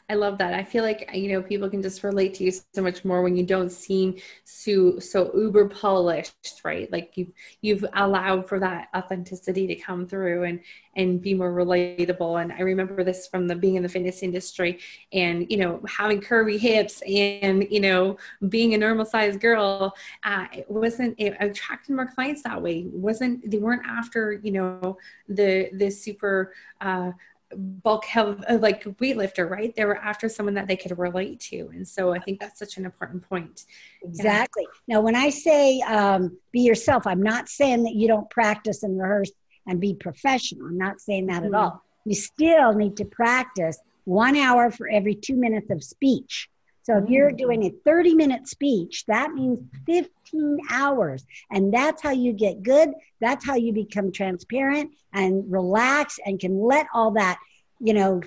I 0.09 0.15
love 0.15 0.37
that. 0.39 0.53
I 0.53 0.63
feel 0.63 0.83
like 0.83 1.09
you 1.13 1.31
know 1.31 1.41
people 1.41 1.69
can 1.69 1.81
just 1.81 2.03
relate 2.03 2.33
to 2.35 2.43
you 2.43 2.51
so 2.51 2.81
much 2.81 3.05
more 3.05 3.21
when 3.21 3.37
you 3.37 3.45
don't 3.45 3.71
seem 3.71 4.15
so 4.43 4.99
so 4.99 5.31
uber 5.33 5.69
polished, 5.69 6.61
right? 6.65 6.91
Like 6.91 7.13
you've 7.15 7.31
you've 7.61 7.85
allowed 7.93 8.47
for 8.47 8.59
that 8.59 8.89
authenticity 8.95 9.65
to 9.67 9.75
come 9.75 10.05
through 10.05 10.43
and 10.43 10.59
and 10.95 11.21
be 11.21 11.33
more 11.33 11.53
relatable. 11.53 12.41
And 12.41 12.51
I 12.51 12.59
remember 12.61 13.03
this 13.03 13.27
from 13.27 13.47
the 13.47 13.55
being 13.55 13.75
in 13.75 13.83
the 13.83 13.89
fitness 13.89 14.23
industry 14.23 14.79
and 15.13 15.49
you 15.49 15.57
know 15.57 15.81
having 15.87 16.19
curvy 16.21 16.59
hips 16.59 17.01
and 17.07 17.65
you 17.71 17.79
know 17.79 18.17
being 18.49 18.73
a 18.73 18.77
normal 18.77 19.05
sized 19.05 19.39
girl. 19.39 19.95
Uh, 20.23 20.47
it 20.53 20.69
wasn't 20.69 21.15
it 21.17 21.35
attracted 21.39 21.95
more 21.95 22.07
clients 22.07 22.43
that 22.43 22.61
way. 22.61 22.79
It 22.79 22.93
wasn't 22.93 23.49
they 23.49 23.57
weren't 23.57 23.85
after 23.87 24.33
you 24.43 24.51
know 24.51 24.97
the 25.29 25.69
the 25.73 25.89
super. 25.89 26.53
Uh, 26.81 27.11
bulk 27.57 28.05
health 28.05 28.43
uh, 28.49 28.57
like 28.57 28.83
weightlifter 28.83 29.49
right? 29.49 29.75
They 29.75 29.85
were 29.85 29.97
after 29.97 30.29
someone 30.29 30.55
that 30.55 30.67
they 30.67 30.77
could 30.77 30.97
relate 30.97 31.39
to. 31.51 31.69
And 31.73 31.87
so 31.87 32.13
i 32.13 32.19
think 32.19 32.39
that's 32.39 32.59
such 32.59 32.77
an 32.77 32.85
important 32.85 33.27
point. 33.27 33.65
Exactly. 34.03 34.65
Yeah. 34.87 34.95
now 34.95 35.01
when 35.01 35.15
i 35.15 35.29
say 35.29 35.81
um, 35.81 36.37
be 36.51 36.61
yourself 36.61 37.05
i'm 37.07 37.21
not 37.21 37.49
saying 37.49 37.83
that 37.83 37.95
you 37.95 38.07
don't 38.07 38.29
practice 38.29 38.83
and 38.83 38.99
rehearse 38.99 39.31
and 39.67 39.79
be 39.79 39.93
professional. 39.93 40.67
I'm 40.67 40.77
not 40.77 40.99
saying 40.99 41.27
that 41.27 41.43
mm-hmm. 41.43 41.55
at 41.55 41.59
all. 41.59 41.83
You 42.05 42.15
still 42.15 42.73
need 42.73 42.97
to 42.97 43.05
practice 43.05 43.77
one 44.05 44.35
hour 44.35 44.71
for 44.71 44.89
every 44.89 45.15
two 45.15 45.35
minutes 45.35 45.69
of 45.69 45.83
speech 45.83 46.49
so 46.83 46.97
if 46.97 47.09
you're 47.09 47.31
doing 47.31 47.63
a 47.63 47.69
30 47.85 48.13
minute 48.13 48.47
speech, 48.47 49.05
that 49.07 49.31
means 49.31 49.59
15 49.85 50.59
hours. 50.69 51.25
And 51.49 51.73
that's 51.73 52.01
how 52.01 52.11
you 52.11 52.33
get 52.33 52.61
good. 52.61 52.89
That's 53.21 53.45
how 53.45 53.55
you 53.55 53.71
become 53.71 54.11
transparent 54.11 54.91
and 55.13 55.49
relax 55.49 56.19
and 56.25 56.39
can 56.39 56.61
let 56.61 56.87
all 56.93 57.11
that, 57.11 57.39
you 57.79 57.93
know, 57.93 58.21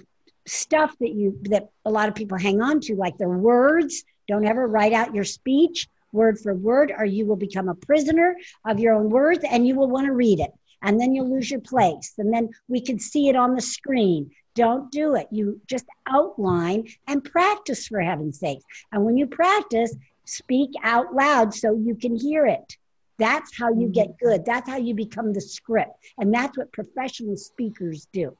stuff 0.46 0.94
that 1.00 1.10
you 1.10 1.38
that 1.50 1.68
a 1.84 1.90
lot 1.90 2.08
of 2.08 2.14
people 2.14 2.38
hang 2.38 2.62
on 2.62 2.80
to, 2.80 2.94
like 2.94 3.18
their 3.18 3.28
words. 3.28 4.04
Don't 4.26 4.46
ever 4.46 4.66
write 4.66 4.92
out 4.94 5.14
your 5.14 5.24
speech 5.24 5.88
word 6.12 6.38
for 6.38 6.54
word, 6.54 6.92
or 6.96 7.04
you 7.04 7.26
will 7.26 7.36
become 7.36 7.68
a 7.68 7.74
prisoner 7.74 8.36
of 8.64 8.80
your 8.80 8.94
own 8.94 9.10
words 9.10 9.44
and 9.48 9.66
you 9.66 9.74
will 9.74 9.88
want 9.88 10.06
to 10.06 10.12
read 10.12 10.40
it. 10.40 10.50
And 10.82 10.98
then 11.00 11.14
you'll 11.14 11.30
lose 11.30 11.50
your 11.50 11.60
place. 11.60 12.14
And 12.16 12.32
then 12.32 12.50
we 12.68 12.80
can 12.80 12.98
see 12.98 13.28
it 13.28 13.36
on 13.36 13.54
the 13.54 13.60
screen. 13.60 14.30
Don't 14.56 14.90
do 14.90 15.14
it. 15.14 15.28
You 15.30 15.60
just 15.68 15.84
outline 16.08 16.88
and 17.06 17.22
practice 17.22 17.86
for 17.86 18.00
heaven's 18.00 18.40
sake. 18.40 18.62
And 18.90 19.04
when 19.04 19.16
you 19.16 19.26
practice, 19.26 19.94
speak 20.24 20.70
out 20.82 21.14
loud 21.14 21.54
so 21.54 21.76
you 21.76 21.94
can 21.94 22.16
hear 22.16 22.46
it. 22.46 22.76
That's 23.18 23.56
how 23.56 23.72
you 23.72 23.88
get 23.88 24.08
mm-hmm. 24.08 24.26
good. 24.26 24.44
That's 24.44 24.68
how 24.68 24.78
you 24.78 24.94
become 24.94 25.32
the 25.32 25.40
script. 25.40 25.92
And 26.18 26.34
that's 26.34 26.56
what 26.56 26.72
professional 26.72 27.36
speakers 27.36 28.08
do. 28.12 28.36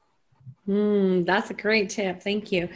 Mm, 0.67 1.25
that's 1.25 1.49
a 1.49 1.53
great 1.53 1.89
tip. 1.89 2.21
Thank 2.21 2.51
you. 2.51 2.67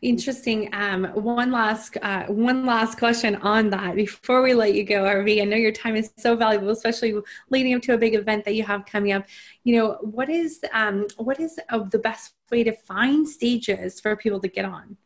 Interesting. 0.00 0.72
Um, 0.72 1.06
one 1.06 1.50
last 1.50 1.96
uh, 2.00 2.26
one 2.26 2.64
last 2.64 2.98
question 2.98 3.34
on 3.36 3.68
that 3.70 3.96
before 3.96 4.42
we 4.42 4.54
let 4.54 4.74
you 4.74 4.84
go, 4.84 5.02
Arvee. 5.02 5.42
I 5.42 5.44
know 5.44 5.56
your 5.56 5.72
time 5.72 5.96
is 5.96 6.12
so 6.18 6.36
valuable, 6.36 6.70
especially 6.70 7.14
leading 7.50 7.74
up 7.74 7.82
to 7.82 7.94
a 7.94 7.98
big 7.98 8.14
event 8.14 8.44
that 8.44 8.54
you 8.54 8.62
have 8.62 8.86
coming 8.86 9.10
up. 9.10 9.26
You 9.64 9.76
know, 9.76 9.98
what 10.02 10.28
is 10.28 10.60
um, 10.72 11.06
what 11.16 11.40
is 11.40 11.58
uh, 11.68 11.80
the 11.80 11.98
best 11.98 12.34
way 12.52 12.62
to 12.62 12.72
find 12.72 13.28
stages 13.28 14.00
for 14.00 14.14
people 14.14 14.38
to 14.40 14.48
get 14.48 14.64
on? 14.64 14.96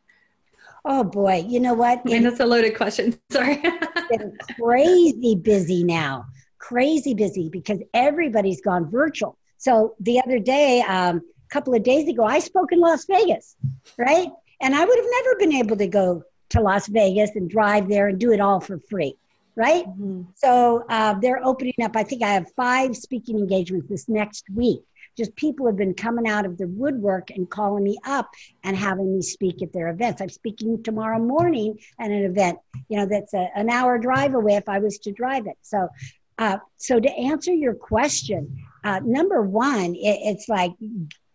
Oh 0.85 1.03
boy, 1.03 1.43
you 1.47 1.59
know 1.59 1.73
what? 1.73 2.05
And 2.05 2.23
that's 2.23 2.39
a 2.39 2.45
loaded 2.45 2.77
question. 2.77 3.19
Sorry. 3.31 3.59
it's 3.63 4.45
crazy 4.61 5.35
busy 5.35 5.83
now. 5.83 6.25
Crazy 6.59 7.15
busy 7.15 7.49
because 7.49 7.79
everybody's 7.95 8.61
gone 8.61 8.91
virtual. 8.91 9.39
So 9.57 9.95
the 9.99 10.21
other 10.21 10.37
day. 10.37 10.81
Um, 10.81 11.23
couple 11.47 11.73
of 11.73 11.83
days 11.83 12.07
ago, 12.07 12.23
I 12.23 12.39
spoke 12.39 12.71
in 12.71 12.79
Las 12.79 13.05
Vegas, 13.05 13.55
right? 13.97 14.29
And 14.61 14.75
I 14.75 14.83
would 14.83 14.97
have 14.97 15.11
never 15.11 15.35
been 15.39 15.53
able 15.53 15.77
to 15.77 15.87
go 15.87 16.23
to 16.49 16.61
Las 16.61 16.87
Vegas 16.87 17.31
and 17.35 17.49
drive 17.49 17.89
there 17.89 18.07
and 18.07 18.19
do 18.19 18.31
it 18.31 18.39
all 18.39 18.59
for 18.59 18.79
free, 18.89 19.15
right? 19.55 19.85
Mm-hmm. 19.85 20.23
So 20.35 20.85
uh, 20.89 21.15
they're 21.21 21.45
opening 21.45 21.73
up. 21.83 21.95
I 21.95 22.03
think 22.03 22.23
I 22.23 22.29
have 22.29 22.51
five 22.55 22.95
speaking 22.95 23.37
engagements 23.37 23.89
this 23.89 24.07
next 24.07 24.45
week. 24.53 24.81
Just 25.17 25.35
people 25.35 25.65
have 25.65 25.77
been 25.77 25.95
coming 25.95 26.27
out 26.27 26.45
of 26.45 26.57
the 26.57 26.67
woodwork 26.67 27.31
and 27.31 27.49
calling 27.49 27.83
me 27.83 27.97
up 28.05 28.29
and 28.63 28.77
having 28.77 29.15
me 29.15 29.21
speak 29.23 29.63
at 29.63 29.73
their 29.73 29.89
events. 29.89 30.21
I'm 30.21 30.29
speaking 30.29 30.83
tomorrow 30.83 31.19
morning 31.19 31.79
at 31.99 32.11
an 32.11 32.23
event, 32.23 32.59
you 32.87 32.97
know, 32.97 33.07
that's 33.07 33.33
a, 33.33 33.49
an 33.55 33.69
hour 33.69 33.97
drive 33.97 34.35
away 34.35 34.55
if 34.55 34.69
I 34.69 34.77
was 34.77 34.99
to 34.99 35.11
drive 35.11 35.47
it. 35.47 35.57
So, 35.63 35.89
uh, 36.37 36.57
so 36.77 36.99
to 36.99 37.09
answer 37.11 37.51
your 37.51 37.73
question, 37.73 38.63
uh, 38.83 38.99
number 39.03 39.41
one, 39.41 39.95
it, 39.95 40.19
it's 40.23 40.47
like 40.47 40.71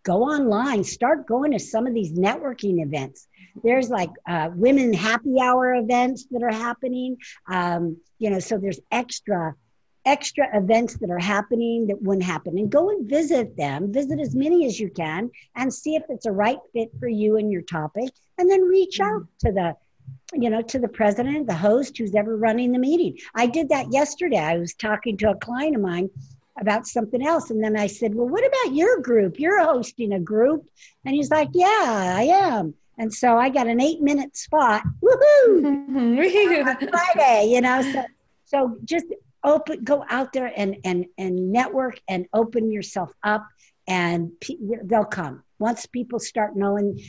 go 0.03 0.23
online, 0.23 0.83
start 0.83 1.25
going 1.27 1.51
to 1.51 1.59
some 1.59 1.87
of 1.87 1.93
these 1.93 2.11
networking 2.13 2.83
events. 2.83 3.27
There's 3.63 3.89
like 3.89 4.09
uh, 4.27 4.49
women 4.53 4.93
happy 4.93 5.39
hour 5.41 5.75
events 5.75 6.25
that 6.31 6.43
are 6.43 6.51
happening. 6.51 7.17
Um, 7.47 7.97
you 8.19 8.29
know, 8.29 8.39
so 8.39 8.57
there's 8.57 8.79
extra 8.91 9.55
extra 10.05 10.45
events 10.57 10.97
that 10.97 11.09
are 11.09 11.19
happening 11.19 11.87
that 11.87 12.01
wouldn't 12.01 12.25
happen 12.25 12.57
and 12.57 12.69
go 12.69 12.89
and 12.89 13.09
visit 13.09 13.55
them 13.55 13.91
visit 13.93 14.19
as 14.19 14.35
many 14.35 14.65
as 14.65 14.77
you 14.77 14.89
can 14.89 15.31
and 15.55 15.73
see 15.73 15.95
if 15.95 16.03
it's 16.09 16.25
a 16.25 16.31
right 16.31 16.57
fit 16.73 16.89
for 16.99 17.07
you 17.07 17.37
and 17.37 17.51
your 17.51 17.61
topic 17.61 18.09
and 18.37 18.49
then 18.49 18.61
reach 18.63 18.99
mm-hmm. 18.99 19.15
out 19.15 19.25
to 19.39 19.51
the 19.53 19.73
you 20.33 20.49
know 20.49 20.61
to 20.61 20.77
the 20.77 20.89
president 20.89 21.47
the 21.47 21.53
host 21.53 21.97
who's 21.97 22.15
ever 22.15 22.35
running 22.35 22.73
the 22.73 22.79
meeting 22.79 23.17
i 23.35 23.45
did 23.45 23.69
that 23.69 23.93
yesterday 23.93 24.39
i 24.39 24.57
was 24.57 24.73
talking 24.73 25.15
to 25.15 25.29
a 25.29 25.35
client 25.35 25.75
of 25.75 25.81
mine 25.81 26.09
about 26.59 26.87
something 26.87 27.25
else. 27.25 27.49
And 27.49 27.63
then 27.63 27.77
I 27.77 27.87
said, 27.87 28.15
Well, 28.15 28.27
what 28.27 28.45
about 28.45 28.75
your 28.75 28.99
group? 28.99 29.39
You're 29.39 29.63
hosting 29.63 30.13
a 30.13 30.19
group. 30.19 30.65
And 31.05 31.15
he's 31.15 31.31
like, 31.31 31.49
Yeah, 31.53 32.13
I 32.17 32.23
am. 32.23 32.75
And 32.97 33.13
so 33.13 33.37
I 33.37 33.49
got 33.49 33.67
an 33.67 33.81
eight 33.81 34.01
minute 34.01 34.37
spot. 34.37 34.83
Woohoo! 35.01 36.89
Friday, 36.89 37.47
you 37.47 37.61
know. 37.61 37.81
So, 37.81 38.05
so 38.45 38.77
just 38.85 39.07
open, 39.43 39.83
go 39.83 40.05
out 40.09 40.31
there 40.33 40.51
and 40.55 40.77
and 40.83 41.05
and 41.17 41.51
network 41.51 41.99
and 42.07 42.27
open 42.33 42.71
yourself 42.71 43.11
up, 43.23 43.47
and 43.87 44.31
they'll 44.83 45.05
come 45.05 45.43
once 45.59 45.85
people 45.85 46.19
start 46.19 46.55
knowing 46.55 46.99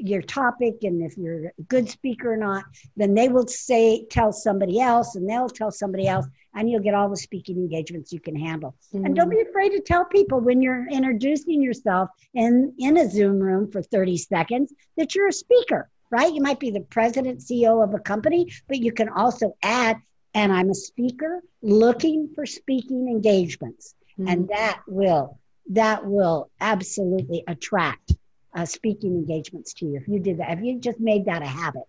your 0.00 0.22
topic 0.22 0.76
and 0.82 1.02
if 1.02 1.16
you're 1.16 1.46
a 1.46 1.62
good 1.68 1.88
speaker 1.88 2.32
or 2.32 2.36
not, 2.36 2.64
then 2.96 3.14
they 3.14 3.28
will 3.28 3.46
say, 3.46 4.04
tell 4.10 4.32
somebody 4.32 4.80
else 4.80 5.16
and 5.16 5.28
they'll 5.28 5.48
tell 5.48 5.70
somebody 5.70 6.06
else 6.06 6.26
and 6.54 6.70
you'll 6.70 6.82
get 6.82 6.94
all 6.94 7.08
the 7.08 7.16
speaking 7.16 7.56
engagements 7.56 8.12
you 8.12 8.20
can 8.20 8.36
handle. 8.36 8.74
Mm-hmm. 8.94 9.06
And 9.06 9.16
don't 9.16 9.30
be 9.30 9.40
afraid 9.40 9.70
to 9.70 9.80
tell 9.80 10.04
people 10.04 10.40
when 10.40 10.60
you're 10.60 10.88
introducing 10.88 11.62
yourself 11.62 12.10
in, 12.34 12.74
in 12.78 12.96
a 12.96 13.08
Zoom 13.08 13.38
room 13.38 13.70
for 13.70 13.82
30 13.82 14.16
seconds 14.18 14.72
that 14.96 15.14
you're 15.14 15.28
a 15.28 15.32
speaker, 15.32 15.88
right? 16.10 16.32
You 16.32 16.42
might 16.42 16.60
be 16.60 16.70
the 16.70 16.80
president, 16.80 17.40
CEO 17.40 17.82
of 17.82 17.94
a 17.94 17.98
company, 17.98 18.50
but 18.68 18.78
you 18.78 18.92
can 18.92 19.08
also 19.08 19.56
add, 19.62 19.96
and 20.34 20.52
I'm 20.52 20.70
a 20.70 20.74
speaker 20.74 21.42
looking 21.62 22.30
for 22.34 22.46
speaking 22.46 23.08
engagements. 23.08 23.94
Mm-hmm. 24.18 24.28
And 24.28 24.48
that 24.48 24.80
will 24.86 25.38
that 25.70 26.04
will 26.04 26.50
absolutely 26.60 27.44
attract 27.46 28.14
uh, 28.54 28.64
speaking 28.64 29.10
engagements 29.10 29.72
to 29.74 29.86
you 29.86 29.96
if 29.96 30.08
you 30.08 30.18
did 30.18 30.38
that. 30.38 30.58
If 30.58 30.64
you 30.64 30.78
just 30.78 31.00
made 31.00 31.24
that 31.26 31.42
a 31.42 31.46
habit. 31.46 31.84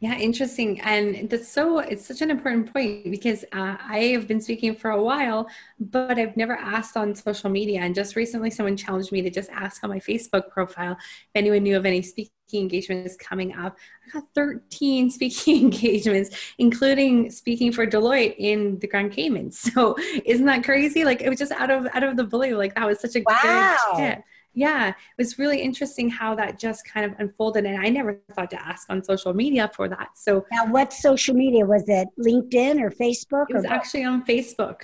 Yeah, 0.00 0.18
interesting. 0.18 0.80
And 0.82 1.30
that's 1.30 1.48
so, 1.48 1.78
it's 1.78 2.06
such 2.06 2.20
an 2.20 2.30
important 2.30 2.70
point 2.70 3.10
because 3.10 3.42
uh, 3.52 3.76
I 3.80 4.10
have 4.12 4.28
been 4.28 4.40
speaking 4.40 4.74
for 4.74 4.90
a 4.90 5.02
while, 5.02 5.48
but 5.80 6.18
I've 6.18 6.36
never 6.36 6.56
asked 6.56 6.96
on 6.96 7.14
social 7.14 7.48
media. 7.48 7.80
And 7.80 7.94
just 7.94 8.14
recently, 8.14 8.50
someone 8.50 8.76
challenged 8.76 9.12
me 9.12 9.22
to 9.22 9.30
just 9.30 9.48
ask 9.50 9.82
on 9.82 9.90
my 9.90 9.98
Facebook 9.98 10.50
profile 10.50 10.92
if 10.92 11.30
anyone 11.34 11.62
knew 11.62 11.76
of 11.76 11.86
any 11.86 12.02
speaking 12.02 12.30
engagements 12.52 13.16
coming 13.16 13.54
up. 13.54 13.78
I 14.06 14.10
got 14.10 14.24
13 14.34 15.10
speaking 15.10 15.62
engagements, 15.62 16.52
including 16.58 17.30
speaking 17.30 17.72
for 17.72 17.86
Deloitte 17.86 18.34
in 18.36 18.78
the 18.80 18.86
Grand 18.86 19.12
Caymans. 19.12 19.70
So 19.74 19.96
isn't 20.24 20.44
that 20.44 20.64
crazy? 20.64 21.04
Like 21.04 21.22
it 21.22 21.30
was 21.30 21.38
just 21.38 21.52
out 21.52 21.70
of 21.70 21.86
out 21.94 22.02
of 22.02 22.16
the 22.16 22.24
blue. 22.24 22.56
Like 22.56 22.74
that 22.74 22.86
was 22.86 23.00
such 23.00 23.16
a 23.16 23.22
wow. 23.26 23.76
good 23.96 23.98
tip 23.98 24.24
yeah 24.54 24.88
it 24.88 24.94
was 25.18 25.38
really 25.38 25.60
interesting 25.60 26.08
how 26.08 26.34
that 26.34 26.58
just 26.58 26.84
kind 26.86 27.04
of 27.04 27.18
unfolded 27.18 27.64
and 27.64 27.84
i 27.84 27.88
never 27.88 28.20
thought 28.34 28.50
to 28.50 28.66
ask 28.66 28.88
on 28.90 29.02
social 29.02 29.34
media 29.34 29.70
for 29.74 29.88
that 29.88 30.08
so 30.14 30.44
now 30.52 30.64
what 30.66 30.92
social 30.92 31.34
media? 31.34 31.64
Was 31.64 31.84
it 31.88 32.08
linkedin 32.18 32.80
or 32.80 32.90
facebook 32.90 33.46
it 33.50 33.54
was 33.56 33.64
actually 33.64 34.04
on 34.04 34.24
facebook 34.24 34.82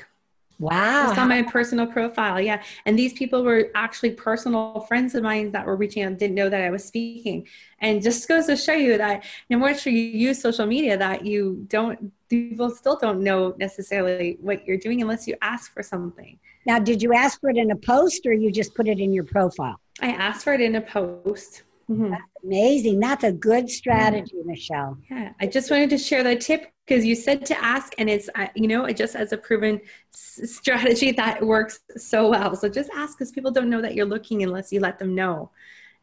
wow 0.61 1.11
it's 1.11 1.19
on 1.19 1.29
my 1.29 1.43
personal 1.43 1.87
profile 1.87 2.41
yeah 2.41 2.63
and 2.87 2.97
these 2.97 3.13
people 3.13 3.43
were 3.43 3.71
actually 3.75 4.13
personal 4.13 4.81
friends 4.83 5.17
of 5.17 5.25
mine 5.25 5.51
that 5.51 5.67
were 5.67 5.75
reaching 5.75 6.05
out 6.05 6.17
didn't 6.19 6.37
know 6.37 6.49
that 6.49 6.63
i 6.63 6.71
was 6.71 6.85
speaking 6.85 7.45
and 7.81 8.01
just 8.01 8.29
goes 8.29 8.47
to 8.47 8.57
show 8.57 8.75
you 8.75 8.97
that 8.97 9.25
no 9.49 9.59
matter 9.59 9.91
you 9.91 10.03
use 10.03 10.41
social 10.41 10.67
media 10.67 10.97
that 10.97 11.27
you 11.27 11.65
don't 11.67 12.13
people 12.29 12.71
still 12.71 12.97
don't 12.97 13.21
know 13.21 13.53
necessarily 13.59 14.39
what 14.41 14.65
you're 14.65 14.77
doing 14.77 15.03
unless 15.03 15.27
you 15.27 15.35
ask 15.43 15.73
for 15.73 15.83
something 15.83 16.39
now, 16.67 16.79
did 16.79 17.03
you 17.03 17.15
ask 17.15 17.41
for 17.41 17.51
it 17.51 17.57
in 17.57 17.71
a 17.71 17.77
post 17.77 18.27
or 18.27 18.33
you 18.33 18.51
just 18.51 18.75
put 18.75 18.87
it 18.89 19.01
in 19.01 19.13
your 19.13 19.25
profile? 19.25 19.81
I 20.01 20.11
asked 20.11 20.45
for 20.45 20.53
it 20.53 20.61
in 20.61 20.77
a 20.77 20.81
post. 20.81 21.63
Mm-hmm. 21.91 22.11
That's 22.11 22.23
amazing. 22.45 23.01
That's 23.01 23.25
a 23.25 23.33
good 23.33 23.69
strategy, 23.69 24.33
yeah. 24.37 24.43
Michelle. 24.45 24.99
Yeah, 25.11 25.33
I 25.41 25.47
just 25.47 25.71
wanted 25.71 25.91
to 25.91 25.99
share 25.99 26.23
that 26.23 26.41
tip 26.41 26.71
because 26.91 27.05
you 27.05 27.15
said 27.15 27.47
to 27.47 27.65
ask, 27.65 27.95
and 27.99 28.11
it's 28.11 28.29
you 28.57 28.67
know 28.67 28.85
it 28.85 28.97
just 28.97 29.15
as 29.15 29.33
a 29.33 29.37
proven 29.37 29.81
strategy 30.11 31.13
that 31.23 31.41
works 31.41 31.81
so 31.97 32.29
well. 32.29 32.57
So 32.57 32.69
just 32.69 32.91
ask 32.95 33.17
because 33.17 33.31
people 33.31 33.53
don't 33.53 33.71
know 33.71 33.81
that 33.81 33.95
you're 33.95 34.07
looking 34.07 34.43
unless 34.43 34.73
you 34.73 34.81
let 34.81 34.99
them 34.99 35.15
know, 35.15 35.51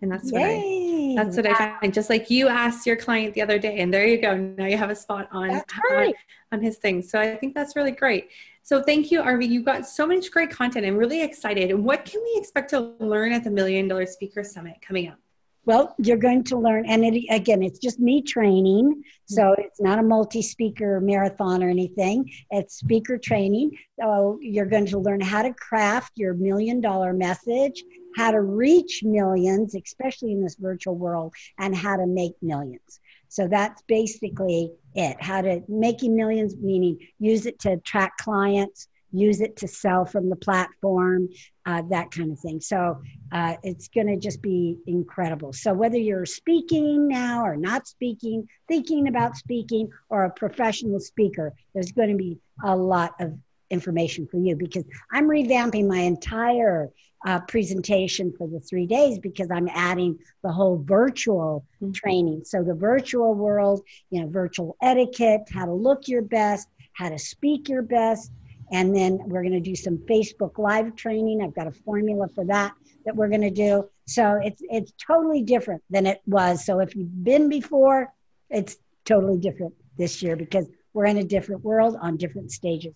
and 0.01 0.09
that's 0.09 0.31
what 0.31 0.43
I 0.43 1.13
that's 1.17 1.35
what 1.35 1.45
I 1.45 1.77
find. 1.79 1.93
Just 1.93 2.09
like 2.09 2.29
you 2.29 2.47
asked 2.47 2.87
your 2.87 2.95
client 2.95 3.33
the 3.33 3.41
other 3.41 3.59
day, 3.59 3.79
and 3.79 3.93
there 3.93 4.07
you 4.07 4.21
go. 4.21 4.37
Now 4.37 4.65
you 4.65 4.77
have 4.77 4.89
a 4.89 4.95
spot 4.95 5.27
on 5.31 5.49
right. 5.49 6.15
on, 6.51 6.59
on 6.59 6.61
his 6.61 6.77
thing. 6.77 7.01
So 7.01 7.19
I 7.19 7.35
think 7.35 7.53
that's 7.53 7.75
really 7.75 7.91
great. 7.91 8.29
So 8.63 8.81
thank 8.81 9.11
you, 9.11 9.21
Arvee. 9.21 9.49
You've 9.49 9.65
got 9.65 9.85
so 9.85 10.07
much 10.07 10.31
great 10.31 10.51
content. 10.51 10.85
I'm 10.85 10.97
really 10.97 11.21
excited. 11.21 11.73
What 11.77 12.05
can 12.05 12.21
we 12.23 12.39
expect 12.39 12.69
to 12.69 12.93
learn 12.99 13.33
at 13.33 13.43
the 13.43 13.51
Million 13.51 13.89
Dollar 13.89 14.05
Speaker 14.05 14.43
Summit 14.43 14.77
coming 14.81 15.09
up? 15.09 15.19
Well, 15.67 15.93
you're 15.97 16.15
going 16.15 16.45
to 16.45 16.57
learn, 16.57 16.85
and 16.85 17.03
it, 17.03 17.25
again, 17.29 17.61
it's 17.61 17.77
just 17.77 17.99
me 17.99 18.21
training. 18.21 19.03
So 19.25 19.41
mm-hmm. 19.41 19.61
it's 19.63 19.81
not 19.81 19.99
a 19.99 20.01
multi 20.01 20.41
speaker 20.41 21.01
marathon 21.01 21.61
or 21.61 21.69
anything. 21.69 22.31
It's 22.51 22.75
speaker 22.75 23.17
training. 23.17 23.77
So 23.99 24.39
you're 24.41 24.65
going 24.65 24.85
to 24.85 24.97
learn 24.97 25.19
how 25.19 25.41
to 25.41 25.53
craft 25.53 26.13
your 26.15 26.35
million 26.35 26.79
dollar 26.79 27.11
message, 27.11 27.83
how 28.15 28.31
to 28.31 28.39
reach 28.39 29.01
millions, 29.03 29.75
especially 29.75 30.31
in 30.31 30.41
this 30.41 30.55
virtual 30.55 30.95
world, 30.95 31.33
and 31.59 31.75
how 31.75 31.97
to 31.97 32.07
make 32.07 32.35
millions. 32.41 33.01
So 33.27 33.49
that's 33.49 33.81
basically 33.89 34.71
it. 34.95 35.21
How 35.21 35.41
to 35.41 35.61
making 35.67 36.15
millions, 36.15 36.55
meaning 36.55 36.97
use 37.19 37.45
it 37.45 37.59
to 37.59 37.73
attract 37.73 38.21
clients, 38.21 38.87
use 39.19 39.41
it 39.41 39.55
to 39.57 39.67
sell 39.67 40.05
from 40.05 40.29
the 40.29 40.35
platform, 40.35 41.29
uh, 41.65 41.81
that 41.89 42.11
kind 42.11 42.31
of 42.31 42.39
thing. 42.39 42.59
So 42.59 43.01
uh, 43.31 43.55
it's 43.63 43.87
going 43.87 44.07
to 44.07 44.17
just 44.17 44.41
be 44.41 44.77
incredible. 44.87 45.53
So 45.53 45.73
whether 45.73 45.97
you're 45.97 46.25
speaking 46.25 47.07
now 47.07 47.43
or 47.43 47.55
not 47.55 47.87
speaking, 47.87 48.47
thinking 48.67 49.07
about 49.07 49.35
speaking, 49.35 49.89
or 50.09 50.25
a 50.25 50.31
professional 50.31 50.99
speaker, 50.99 51.53
there's 51.73 51.91
going 51.91 52.09
to 52.09 52.15
be 52.15 52.37
a 52.63 52.75
lot 52.75 53.15
of 53.19 53.37
information 53.69 54.27
for 54.27 54.37
you 54.37 54.55
because 54.55 54.85
I'm 55.11 55.27
revamping 55.27 55.87
my 55.87 55.99
entire 55.99 56.89
uh, 57.25 57.39
presentation 57.41 58.33
for 58.37 58.47
the 58.47 58.59
three 58.59 58.85
days 58.85 59.19
because 59.19 59.49
I'm 59.51 59.67
adding 59.73 60.17
the 60.43 60.51
whole 60.51 60.77
virtual 60.85 61.65
mm-hmm. 61.81 61.91
training. 61.91 62.43
So 62.45 62.63
the 62.63 62.75
virtual 62.75 63.33
world, 63.33 63.81
you 64.09 64.21
know, 64.21 64.29
virtual 64.29 64.77
etiquette, 64.81 65.41
how 65.51 65.65
to 65.65 65.73
look 65.73 66.07
your 66.07 66.21
best, 66.21 66.67
how 66.93 67.09
to 67.09 67.19
speak 67.19 67.69
your 67.69 67.81
best. 67.81 68.31
And 68.71 68.95
then 68.95 69.19
we're 69.25 69.41
going 69.41 69.53
to 69.53 69.59
do 69.59 69.75
some 69.75 69.97
Facebook 70.09 70.57
live 70.57 70.95
training. 70.95 71.41
I've 71.41 71.55
got 71.55 71.67
a 71.67 71.71
formula 71.71 72.27
for 72.35 72.45
that 72.45 72.73
that 73.05 73.15
we're 73.15 73.29
going 73.29 73.41
to 73.41 73.49
do. 73.49 73.89
So 74.05 74.39
it's 74.43 74.61
it's 74.69 74.93
totally 75.05 75.41
different 75.43 75.81
than 75.89 76.05
it 76.05 76.21
was. 76.25 76.65
So 76.65 76.79
if 76.79 76.95
you've 76.95 77.23
been 77.23 77.49
before, 77.49 78.13
it's 78.49 78.77
totally 79.05 79.37
different 79.37 79.73
this 79.97 80.21
year 80.21 80.35
because 80.35 80.67
we're 80.93 81.05
in 81.05 81.17
a 81.17 81.23
different 81.23 81.63
world 81.63 81.97
on 82.01 82.17
different 82.17 82.51
stages. 82.51 82.93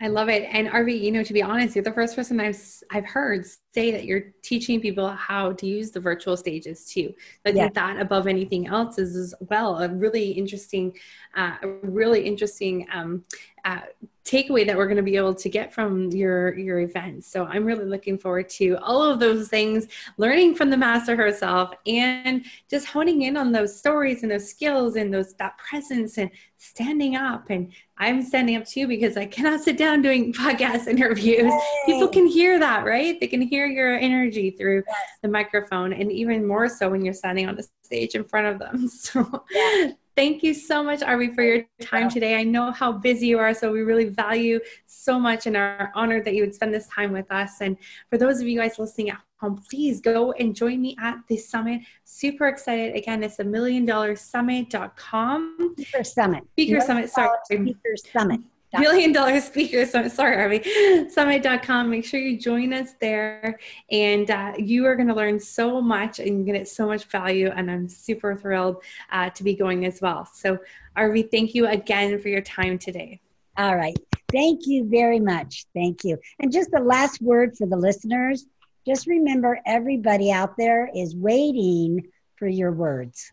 I 0.00 0.06
love 0.06 0.28
it. 0.28 0.48
And 0.52 0.68
Arvee, 0.68 1.00
you 1.00 1.10
know, 1.10 1.24
to 1.24 1.32
be 1.32 1.42
honest, 1.42 1.74
you're 1.74 1.82
the 1.82 1.92
first 1.92 2.14
person 2.14 2.38
I've 2.38 2.62
I've 2.92 3.06
heard 3.06 3.44
say 3.74 3.90
that 3.90 4.04
you're 4.04 4.32
teaching 4.44 4.80
people 4.80 5.08
how 5.08 5.52
to 5.54 5.66
use 5.66 5.90
the 5.90 5.98
virtual 5.98 6.36
stages 6.36 6.84
too. 6.84 7.12
I 7.44 7.50
Yeah. 7.50 7.62
think 7.64 7.74
that 7.74 8.00
above 8.00 8.28
anything 8.28 8.68
else 8.68 8.98
is 8.98 9.16
as 9.16 9.34
well 9.40 9.78
a 9.80 9.88
really 9.88 10.30
interesting, 10.30 10.96
uh, 11.36 11.56
a 11.62 11.68
really 11.68 12.24
interesting 12.24 12.86
um, 12.92 13.24
uh, 13.68 13.80
takeaway 14.24 14.66
that 14.66 14.76
we're 14.76 14.86
going 14.86 14.96
to 14.96 15.02
be 15.02 15.16
able 15.16 15.34
to 15.34 15.48
get 15.48 15.72
from 15.72 16.10
your 16.10 16.56
your 16.58 16.80
events. 16.80 17.30
So 17.30 17.44
I'm 17.44 17.64
really 17.64 17.84
looking 17.84 18.18
forward 18.18 18.48
to 18.50 18.78
all 18.82 19.02
of 19.02 19.20
those 19.20 19.48
things, 19.48 19.86
learning 20.16 20.54
from 20.54 20.70
the 20.70 20.76
master 20.76 21.14
herself, 21.14 21.72
and 21.86 22.44
just 22.70 22.86
honing 22.86 23.22
in 23.22 23.36
on 23.36 23.52
those 23.52 23.78
stories 23.78 24.22
and 24.22 24.32
those 24.32 24.48
skills 24.48 24.96
and 24.96 25.12
those 25.12 25.34
that 25.34 25.58
presence 25.58 26.16
and 26.16 26.30
standing 26.56 27.14
up. 27.14 27.50
And 27.50 27.72
I'm 27.98 28.22
standing 28.22 28.56
up 28.56 28.64
too 28.66 28.86
because 28.86 29.18
I 29.18 29.26
cannot 29.26 29.60
sit 29.60 29.76
down 29.76 30.00
doing 30.00 30.32
podcast 30.44 30.86
interviews. 30.86 31.52
People 31.84 32.08
can 32.08 32.26
hear 32.26 32.58
that, 32.58 32.86
right? 32.86 33.20
They 33.20 33.26
can 33.26 33.42
hear 33.42 33.66
your 33.66 33.98
energy 33.98 34.50
through 34.50 34.82
the 35.20 35.28
microphone, 35.28 35.92
and 35.92 36.10
even 36.10 36.46
more 36.46 36.70
so 36.70 36.88
when 36.88 37.04
you're 37.04 37.12
standing 37.12 37.46
on 37.48 37.56
the 37.56 37.66
stage 37.82 38.14
in 38.14 38.24
front 38.24 38.46
of 38.46 38.58
them. 38.58 38.88
So. 38.98 39.44
Yeah. 39.50 39.92
Thank 40.18 40.42
you 40.42 40.52
so 40.52 40.82
much, 40.82 40.98
Arvee, 40.98 41.32
for 41.32 41.44
your 41.44 41.64
time 41.80 42.10
today. 42.10 42.34
I 42.34 42.42
know 42.42 42.72
how 42.72 42.90
busy 42.90 43.28
you 43.28 43.38
are, 43.38 43.54
so 43.54 43.70
we 43.70 43.82
really 43.82 44.06
value 44.06 44.58
so 44.84 45.16
much 45.16 45.46
and 45.46 45.56
are 45.56 45.92
honored 45.94 46.24
that 46.24 46.34
you 46.34 46.42
would 46.42 46.52
spend 46.52 46.74
this 46.74 46.88
time 46.88 47.12
with 47.12 47.30
us. 47.30 47.60
And 47.60 47.76
for 48.10 48.18
those 48.18 48.40
of 48.40 48.48
you 48.48 48.58
guys 48.58 48.80
listening 48.80 49.10
at 49.10 49.20
home, 49.36 49.62
please 49.70 50.00
go 50.00 50.32
and 50.32 50.56
join 50.56 50.82
me 50.82 50.96
at 51.00 51.18
the 51.28 51.36
summit. 51.36 51.82
Super 52.02 52.48
excited. 52.48 52.96
Again, 52.96 53.22
it's 53.22 53.38
a 53.38 53.44
million 53.44 53.84
dollar 53.84 54.16
summit.com. 54.16 55.76
Speaker 55.78 56.02
Summit. 56.02 56.42
Speaker 56.50 56.80
Summit, 56.80 57.10
sorry. 57.10 57.38
Speaker 57.44 57.96
Summit. 58.12 58.40
Million 58.76 59.12
dollar 59.12 59.40
Speakers. 59.40 59.94
I'm 59.94 60.08
Sorry, 60.08 60.36
Arvee. 60.36 61.10
Summit.com. 61.10 61.90
Make 61.90 62.04
sure 62.04 62.20
you 62.20 62.38
join 62.38 62.72
us 62.72 62.94
there. 63.00 63.58
And 63.90 64.30
uh, 64.30 64.52
you 64.58 64.84
are 64.86 64.94
going 64.94 65.08
to 65.08 65.14
learn 65.14 65.40
so 65.40 65.80
much 65.80 66.18
and 66.18 66.28
you're 66.28 66.44
going 66.44 66.52
to 66.54 66.58
get 66.60 66.68
so 66.68 66.86
much 66.86 67.04
value. 67.04 67.50
And 67.54 67.70
I'm 67.70 67.88
super 67.88 68.36
thrilled 68.36 68.82
uh, 69.10 69.30
to 69.30 69.44
be 69.44 69.54
going 69.54 69.86
as 69.86 70.00
well. 70.00 70.26
So, 70.26 70.58
Arvee, 70.96 71.30
thank 71.30 71.54
you 71.54 71.66
again 71.66 72.20
for 72.20 72.28
your 72.28 72.42
time 72.42 72.78
today. 72.78 73.20
All 73.56 73.76
right. 73.76 73.96
Thank 74.30 74.66
you 74.66 74.88
very 74.88 75.20
much. 75.20 75.64
Thank 75.74 76.04
you. 76.04 76.18
And 76.38 76.52
just 76.52 76.70
the 76.70 76.80
last 76.80 77.22
word 77.22 77.56
for 77.56 77.66
the 77.66 77.76
listeners 77.76 78.46
just 78.88 79.06
remember 79.06 79.60
everybody 79.66 80.32
out 80.32 80.56
there 80.56 80.88
is 80.94 81.14
waiting 81.14 82.08
for 82.36 82.48
your 82.48 82.72
words. 82.72 83.32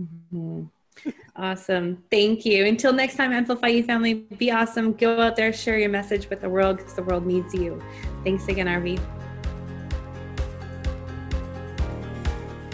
Mhm. 0.00 0.70
Awesome. 1.36 2.02
Thank 2.10 2.44
you. 2.44 2.66
Until 2.66 2.92
next 2.92 3.16
time, 3.16 3.32
Amplify 3.32 3.68
You 3.68 3.84
family, 3.84 4.14
be 4.14 4.50
awesome. 4.50 4.92
Go 4.92 5.20
out 5.20 5.36
there, 5.36 5.52
share 5.52 5.78
your 5.78 5.88
message 5.88 6.28
with 6.28 6.40
the 6.40 6.48
world 6.48 6.78
because 6.78 6.94
the 6.94 7.02
world 7.02 7.26
needs 7.26 7.54
you. 7.54 7.80
Thanks 8.24 8.48
again, 8.48 8.66
Arvee. 8.66 8.98